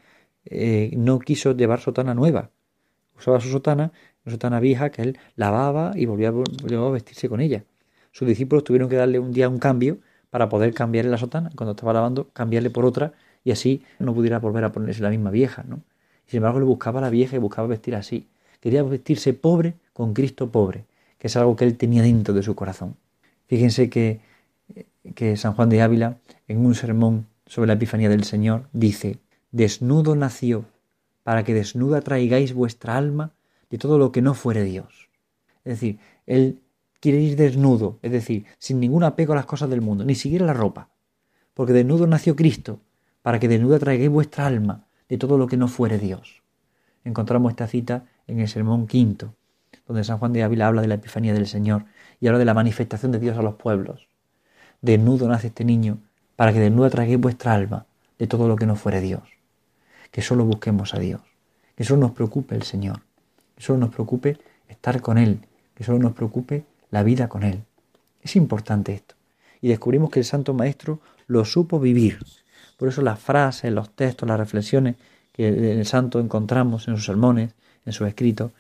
eh, 0.45 0.91
no 0.95 1.19
quiso 1.19 1.55
llevar 1.55 1.79
sotana 1.79 2.13
nueva. 2.13 2.49
Usaba 3.17 3.39
su 3.39 3.49
sotana 3.49 3.91
una 4.25 4.33
sotana 4.33 4.59
vieja 4.59 4.89
que 4.89 5.01
él 5.01 5.17
lavaba 5.35 5.91
y 5.95 6.05
volvía, 6.05 6.29
a 6.29 6.89
vestirse 6.89 7.29
con 7.29 7.41
ella. 7.41 7.63
Sus 8.11 8.27
discípulos 8.27 8.63
tuvieron 8.63 8.89
que 8.89 8.95
darle 8.95 9.19
un 9.19 9.31
día 9.31 9.49
un 9.49 9.59
cambio 9.59 9.97
para 10.29 10.49
poder 10.49 10.73
cambiarle 10.73 11.11
la 11.11 11.17
sotana, 11.17 11.49
cuando 11.55 11.71
estaba 11.71 11.93
lavando, 11.93 12.29
cambiarle 12.33 12.69
por 12.69 12.85
otra 12.85 13.13
y 13.43 13.51
así 13.51 13.83
no 13.99 14.13
pudiera 14.13 14.39
volver 14.39 14.63
a 14.63 14.71
ponerse 14.71 15.01
la 15.01 15.09
misma 15.09 15.31
vieja, 15.31 15.63
¿no? 15.67 15.81
sin 16.25 16.37
embargo 16.37 16.59
le 16.59 16.65
buscaba 16.65 17.01
la 17.01 17.09
vieja 17.09 17.35
y 17.35 17.39
buscaba 17.39 17.67
vestir 17.67 17.95
así. 17.95 18.27
Quería 18.59 18.81
vestirse 18.83 19.33
pobre 19.33 19.75
con 19.91 20.13
Cristo 20.13 20.51
pobre, 20.51 20.85
que 21.17 21.27
es 21.27 21.35
algo 21.35 21.55
que 21.55 21.65
él 21.65 21.77
tenía 21.77 22.01
dentro 22.01 22.33
de 22.33 22.43
su 22.43 22.55
corazón. 22.55 22.95
Fíjense 23.47 23.89
que, 23.89 24.21
que 25.15 25.35
San 25.37 25.53
Juan 25.53 25.69
de 25.69 25.81
Ávila, 25.81 26.17
en 26.47 26.65
un 26.65 26.73
sermón 26.73 27.27
sobre 27.45 27.67
la 27.67 27.73
Epifanía 27.73 28.09
del 28.09 28.23
Señor, 28.23 28.63
dice, 28.71 29.19
Desnudo 29.51 30.15
nació, 30.15 30.65
para 31.23 31.43
que 31.43 31.53
desnuda 31.53 32.01
traigáis 32.01 32.53
vuestra 32.53 32.97
alma 32.97 33.31
de 33.73 33.79
todo 33.79 33.97
lo 33.97 34.11
que 34.11 34.21
no 34.21 34.35
fuere 34.35 34.63
Dios. 34.63 35.09
Es 35.65 35.79
decir, 35.79 35.97
Él 36.27 36.59
quiere 36.99 37.19
ir 37.19 37.35
desnudo, 37.35 37.97
es 38.03 38.11
decir, 38.11 38.45
sin 38.59 38.79
ningún 38.79 39.03
apego 39.03 39.33
a 39.33 39.35
las 39.35 39.47
cosas 39.47 39.67
del 39.67 39.81
mundo, 39.81 40.05
ni 40.05 40.13
siquiera 40.13 40.45
la 40.45 40.53
ropa, 40.53 40.89
porque 41.55 41.73
desnudo 41.73 42.05
nació 42.05 42.35
Cristo, 42.35 42.81
para 43.23 43.39
que 43.39 43.47
desnuda 43.47 43.79
traigáis 43.79 44.11
vuestra 44.11 44.45
alma 44.45 44.85
de 45.09 45.17
todo 45.17 45.39
lo 45.39 45.47
que 45.47 45.57
no 45.57 45.67
fuere 45.67 45.97
Dios. 45.97 46.43
Encontramos 47.03 47.49
esta 47.49 47.65
cita 47.65 48.05
en 48.27 48.41
el 48.41 48.47
Sermón 48.47 48.85
quinto, 48.85 49.33
donde 49.87 50.03
San 50.03 50.19
Juan 50.19 50.33
de 50.33 50.43
Ávila 50.43 50.67
habla 50.67 50.83
de 50.83 50.87
la 50.87 50.95
Epifanía 50.95 51.33
del 51.33 51.47
Señor 51.47 51.85
y 52.21 52.27
habla 52.27 52.37
de 52.37 52.45
la 52.45 52.53
manifestación 52.53 53.11
de 53.11 53.17
Dios 53.17 53.39
a 53.39 53.41
los 53.41 53.55
pueblos. 53.55 54.07
Desnudo 54.83 55.27
nace 55.27 55.47
este 55.47 55.65
niño, 55.65 55.97
para 56.35 56.53
que 56.53 56.59
desnuda 56.59 56.91
traigáis 56.91 57.19
vuestra 57.19 57.55
alma 57.55 57.87
de 58.19 58.27
todo 58.27 58.47
lo 58.47 58.55
que 58.55 58.67
no 58.67 58.75
fuere 58.75 59.01
Dios. 59.01 59.23
Que 60.11 60.21
solo 60.21 60.45
busquemos 60.45 60.93
a 60.93 60.99
Dios, 60.99 61.21
que 61.75 61.83
solo 61.83 62.01
nos 62.01 62.11
preocupe 62.11 62.53
el 62.53 62.61
Señor 62.61 63.01
que 63.55 63.63
solo 63.63 63.79
nos 63.79 63.93
preocupe 63.93 64.37
estar 64.67 65.01
con 65.01 65.17
Él, 65.17 65.39
que 65.75 65.83
solo 65.83 65.99
nos 65.99 66.13
preocupe 66.13 66.65
la 66.91 67.03
vida 67.03 67.27
con 67.27 67.43
Él. 67.43 67.63
Es 68.21 68.35
importante 68.35 68.93
esto. 68.93 69.15
Y 69.61 69.69
descubrimos 69.69 70.09
que 70.09 70.19
el 70.19 70.25
Santo 70.25 70.53
Maestro 70.53 70.99
lo 71.27 71.45
supo 71.45 71.79
vivir. 71.79 72.19
Por 72.77 72.89
eso 72.89 73.01
las 73.01 73.19
frases, 73.19 73.71
los 73.71 73.89
textos, 73.91 74.27
las 74.27 74.39
reflexiones 74.39 74.95
que 75.31 75.47
el 75.47 75.85
Santo 75.85 76.19
encontramos 76.19 76.87
en 76.87 76.95
sus 76.95 77.05
sermones, 77.05 77.53
en 77.85 77.93
sus 77.93 78.07
escritos, 78.07 78.51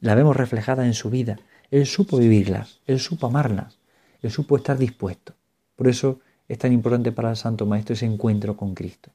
las 0.00 0.16
vemos 0.16 0.36
reflejadas 0.36 0.86
en 0.86 0.94
su 0.94 1.10
vida. 1.10 1.38
Él 1.70 1.86
supo 1.86 2.18
vivirlas, 2.18 2.80
él 2.86 2.98
supo 2.98 3.26
amarlas, 3.26 3.78
él 4.22 4.30
supo 4.30 4.56
estar 4.56 4.78
dispuesto. 4.78 5.34
Por 5.76 5.88
eso 5.88 6.20
es 6.48 6.58
tan 6.58 6.72
importante 6.72 7.12
para 7.12 7.30
el 7.30 7.36
Santo 7.36 7.66
Maestro 7.66 7.94
ese 7.94 8.06
encuentro 8.06 8.56
con 8.56 8.74
Cristo, 8.74 9.10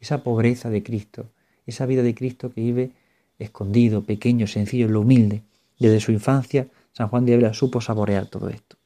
esa 0.00 0.22
pobreza 0.22 0.70
de 0.70 0.82
Cristo, 0.82 1.30
esa 1.66 1.86
vida 1.86 2.02
de 2.02 2.14
Cristo 2.14 2.50
que 2.50 2.60
vive 2.60 2.92
escondido, 3.40 4.04
pequeño, 4.04 4.46
sencillo, 4.46 4.88
lo 4.88 5.00
humilde. 5.00 5.42
Desde 5.78 6.00
su 6.00 6.12
infancia, 6.12 6.68
San 6.92 7.08
Juan 7.08 7.24
de 7.24 7.34
Ávila 7.34 7.54
supo 7.54 7.80
saborear 7.80 8.26
todo 8.26 8.48
esto. 8.48 8.76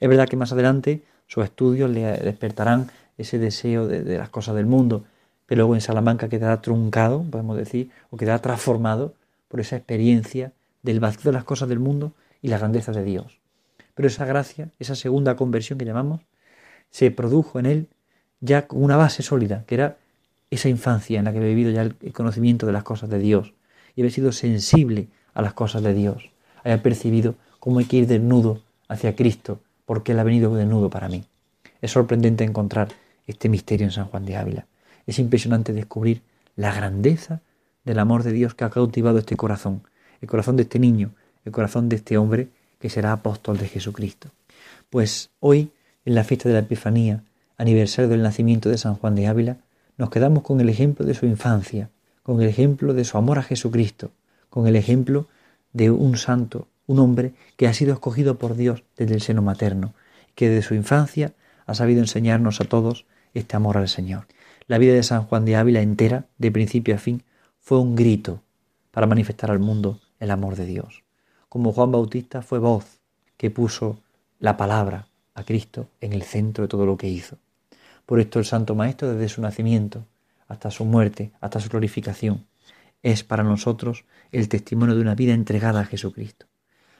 Es 0.00 0.08
verdad 0.08 0.28
que 0.28 0.36
más 0.36 0.52
adelante 0.52 1.02
sus 1.26 1.44
estudios 1.44 1.90
le 1.90 2.02
despertarán 2.18 2.90
ese 3.16 3.38
deseo 3.38 3.86
de, 3.86 4.18
las 4.18 4.28
cosas 4.28 4.54
del 4.56 4.66
mundo, 4.66 5.04
pero 5.46 5.60
luego 5.60 5.74
en 5.74 5.80
Salamanca 5.80 6.28
quedará 6.28 6.60
truncado, 6.60 7.24
podemos 7.30 7.56
decir, 7.56 7.90
o 8.10 8.16
quedará 8.16 8.40
transformado 8.40 9.14
por 9.48 9.60
esa 9.60 9.76
experiencia 9.76 10.52
del 10.82 11.00
vacío 11.00 11.30
de 11.30 11.32
las 11.32 11.44
cosas 11.44 11.68
del 11.68 11.78
mundo 11.78 12.12
y 12.42 12.48
la 12.48 12.58
grandeza 12.58 12.92
de 12.92 13.04
Dios. 13.04 13.38
Pero 13.94 14.08
esa 14.08 14.24
gracia, 14.24 14.70
esa 14.78 14.96
segunda 14.96 15.36
conversión 15.36 15.78
que 15.78 15.84
llamamos, 15.84 16.20
se 16.90 17.10
produjo 17.10 17.58
en 17.58 17.66
él 17.66 17.88
ya 18.40 18.66
con 18.66 18.82
una 18.82 18.96
base 18.96 19.22
sólida, 19.22 19.64
que 19.66 19.76
era 19.76 19.96
esa 20.50 20.68
infancia 20.68 21.18
en 21.18 21.24
la 21.24 21.32
que 21.32 21.38
había 21.38 21.50
vivido 21.50 21.70
ya 21.70 21.82
el 21.82 22.12
conocimiento 22.12 22.66
de 22.66 22.72
las 22.72 22.82
cosas 22.82 23.08
de 23.08 23.18
Dios, 23.18 23.54
y 23.96 24.02
haber 24.02 24.12
sido 24.12 24.32
sensible 24.32 25.08
a 25.34 25.42
las 25.42 25.54
cosas 25.54 25.82
de 25.82 25.94
Dios, 25.94 26.30
haya 26.62 26.82
percibido 26.82 27.34
cómo 27.60 27.78
hay 27.78 27.84
que 27.84 27.98
ir 27.98 28.06
desnudo 28.06 28.60
hacia 28.88 29.16
Cristo, 29.16 29.60
porque 29.86 30.12
Él 30.12 30.18
ha 30.18 30.24
venido 30.24 30.54
desnudo 30.54 30.90
para 30.90 31.08
mí. 31.08 31.24
Es 31.80 31.92
sorprendente 31.92 32.44
encontrar 32.44 32.88
este 33.26 33.48
misterio 33.48 33.86
en 33.86 33.92
San 33.92 34.06
Juan 34.06 34.24
de 34.24 34.36
Ávila. 34.36 34.66
Es 35.06 35.18
impresionante 35.18 35.72
descubrir 35.72 36.22
la 36.56 36.74
grandeza 36.74 37.40
del 37.84 37.98
amor 37.98 38.22
de 38.22 38.32
Dios 38.32 38.54
que 38.54 38.64
ha 38.64 38.70
cautivado 38.70 39.18
este 39.18 39.36
corazón, 39.36 39.82
el 40.20 40.28
corazón 40.28 40.56
de 40.56 40.62
este 40.62 40.78
niño, 40.78 41.10
el 41.44 41.52
corazón 41.52 41.88
de 41.88 41.96
este 41.96 42.16
hombre 42.16 42.48
que 42.78 42.90
será 42.90 43.12
apóstol 43.12 43.58
de 43.58 43.68
Jesucristo. 43.68 44.30
Pues 44.90 45.30
hoy, 45.40 45.70
en 46.04 46.14
la 46.14 46.24
fiesta 46.24 46.48
de 46.48 46.54
la 46.54 46.60
Epifanía, 46.60 47.22
aniversario 47.56 48.08
del 48.08 48.22
nacimiento 48.22 48.68
de 48.68 48.78
San 48.78 48.94
Juan 48.96 49.14
de 49.14 49.26
Ávila, 49.26 49.56
nos 49.96 50.10
quedamos 50.10 50.42
con 50.42 50.60
el 50.60 50.68
ejemplo 50.68 51.06
de 51.06 51.14
su 51.14 51.26
infancia, 51.26 51.90
con 52.24 52.40
el 52.40 52.48
ejemplo 52.48 52.94
de 52.94 53.04
su 53.04 53.18
amor 53.18 53.38
a 53.38 53.42
Jesucristo, 53.42 54.10
con 54.48 54.66
el 54.66 54.76
ejemplo 54.76 55.26
de 55.74 55.90
un 55.90 56.16
santo, 56.16 56.66
un 56.86 56.98
hombre 56.98 57.34
que 57.56 57.68
ha 57.68 57.74
sido 57.74 57.92
escogido 57.92 58.38
por 58.38 58.56
Dios 58.56 58.82
desde 58.96 59.14
el 59.14 59.20
seno 59.20 59.42
materno, 59.42 59.92
que 60.34 60.48
desde 60.48 60.66
su 60.66 60.74
infancia 60.74 61.34
ha 61.66 61.74
sabido 61.74 62.00
enseñarnos 62.00 62.62
a 62.62 62.64
todos 62.64 63.04
este 63.34 63.56
amor 63.56 63.76
al 63.76 63.88
Señor. 63.88 64.26
La 64.66 64.78
vida 64.78 64.94
de 64.94 65.02
San 65.02 65.24
Juan 65.24 65.44
de 65.44 65.56
Ávila 65.56 65.82
entera, 65.82 66.24
de 66.38 66.50
principio 66.50 66.94
a 66.94 66.98
fin, 66.98 67.22
fue 67.60 67.78
un 67.78 67.94
grito 67.94 68.40
para 68.90 69.06
manifestar 69.06 69.50
al 69.50 69.58
mundo 69.58 70.00
el 70.18 70.30
amor 70.30 70.56
de 70.56 70.64
Dios. 70.64 71.02
Como 71.50 71.72
Juan 71.72 71.92
Bautista 71.92 72.40
fue 72.40 72.58
voz 72.58 73.00
que 73.36 73.50
puso 73.50 73.98
la 74.38 74.56
palabra 74.56 75.08
a 75.34 75.44
Cristo 75.44 75.88
en 76.00 76.14
el 76.14 76.22
centro 76.22 76.64
de 76.64 76.68
todo 76.68 76.86
lo 76.86 76.96
que 76.96 77.08
hizo. 77.08 77.36
Por 78.06 78.18
esto 78.18 78.38
el 78.38 78.46
Santo 78.46 78.74
Maestro 78.74 79.12
desde 79.12 79.28
su 79.28 79.42
nacimiento 79.42 80.06
hasta 80.54 80.70
su 80.70 80.84
muerte, 80.84 81.32
hasta 81.40 81.60
su 81.60 81.68
glorificación, 81.68 82.46
es 83.02 83.22
para 83.22 83.42
nosotros 83.42 84.04
el 84.32 84.48
testimonio 84.48 84.94
de 84.94 85.02
una 85.02 85.14
vida 85.14 85.34
entregada 85.34 85.80
a 85.80 85.84
Jesucristo. 85.84 86.46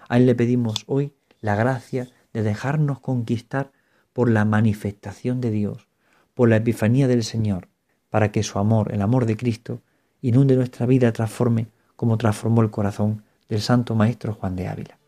A 0.09 0.19
Él 0.19 0.27
le 0.27 0.35
pedimos 0.35 0.85
hoy 0.87 1.15
la 1.41 1.57
gracia 1.57 2.09
de 2.33 2.43
dejarnos 2.43 3.01
conquistar 3.01 3.73
por 4.13 4.31
la 4.31 4.45
manifestación 4.45 5.41
de 5.41 5.51
Dios, 5.51 5.89
por 6.35 6.49
la 6.49 6.57
epifanía 6.57 7.09
del 7.09 7.25
Señor, 7.25 7.69
para 8.11 8.31
que 8.31 8.43
su 8.43 8.59
amor, 8.59 8.93
el 8.93 9.03
amor 9.03 9.27
de 9.27 9.37
Cristo, 9.37 9.81
inunde 10.21 10.57
nuestra 10.57 10.87
vida, 10.87 11.13
transforme 11.13 11.69
como 11.97 12.19
transformó 12.19 12.63
el 12.63 12.71
corazón 12.71 13.25
del 13.49 13.61
Santo 13.61 13.95
Maestro 13.95 14.35
Juan 14.35 14.57
de 14.57 14.69
Ávila. 14.69 14.99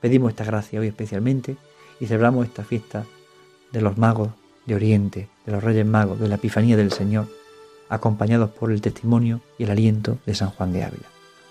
Pedimos 0.00 0.30
esta 0.30 0.44
gracia 0.44 0.80
hoy 0.80 0.88
especialmente 0.88 1.56
y 2.00 2.06
celebramos 2.06 2.46
esta 2.46 2.64
fiesta 2.64 3.04
de 3.72 3.80
los 3.80 3.98
magos 3.98 4.30
de 4.66 4.74
Oriente, 4.74 5.28
de 5.44 5.52
los 5.52 5.64
Reyes 5.64 5.86
Magos, 5.86 6.20
de 6.20 6.28
la 6.28 6.36
Epifanía 6.36 6.76
del 6.76 6.92
Señor, 6.92 7.28
acompañados 7.88 8.50
por 8.50 8.72
el 8.72 8.80
testimonio 8.80 9.40
y 9.58 9.64
el 9.64 9.70
aliento 9.70 10.18
de 10.26 10.34
San 10.34 10.50
Juan 10.50 10.72
de 10.72 10.84
Ávila. 10.84 11.06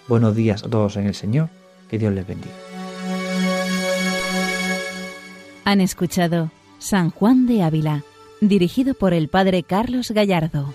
Buenos 0.07 0.35
días 0.35 0.63
a 0.63 0.69
todos 0.69 0.95
en 0.97 1.07
el 1.07 1.15
Señor, 1.15 1.49
que 1.89 1.97
Dios 1.97 2.13
les 2.13 2.25
bendiga. 2.25 2.55
Han 5.65 5.81
escuchado 5.81 6.49
San 6.79 7.09
Juan 7.09 7.45
de 7.45 7.63
Ávila, 7.63 8.03
dirigido 8.39 8.93
por 8.93 9.13
el 9.13 9.27
Padre 9.27 9.63
Carlos 9.63 10.11
Gallardo. 10.11 10.73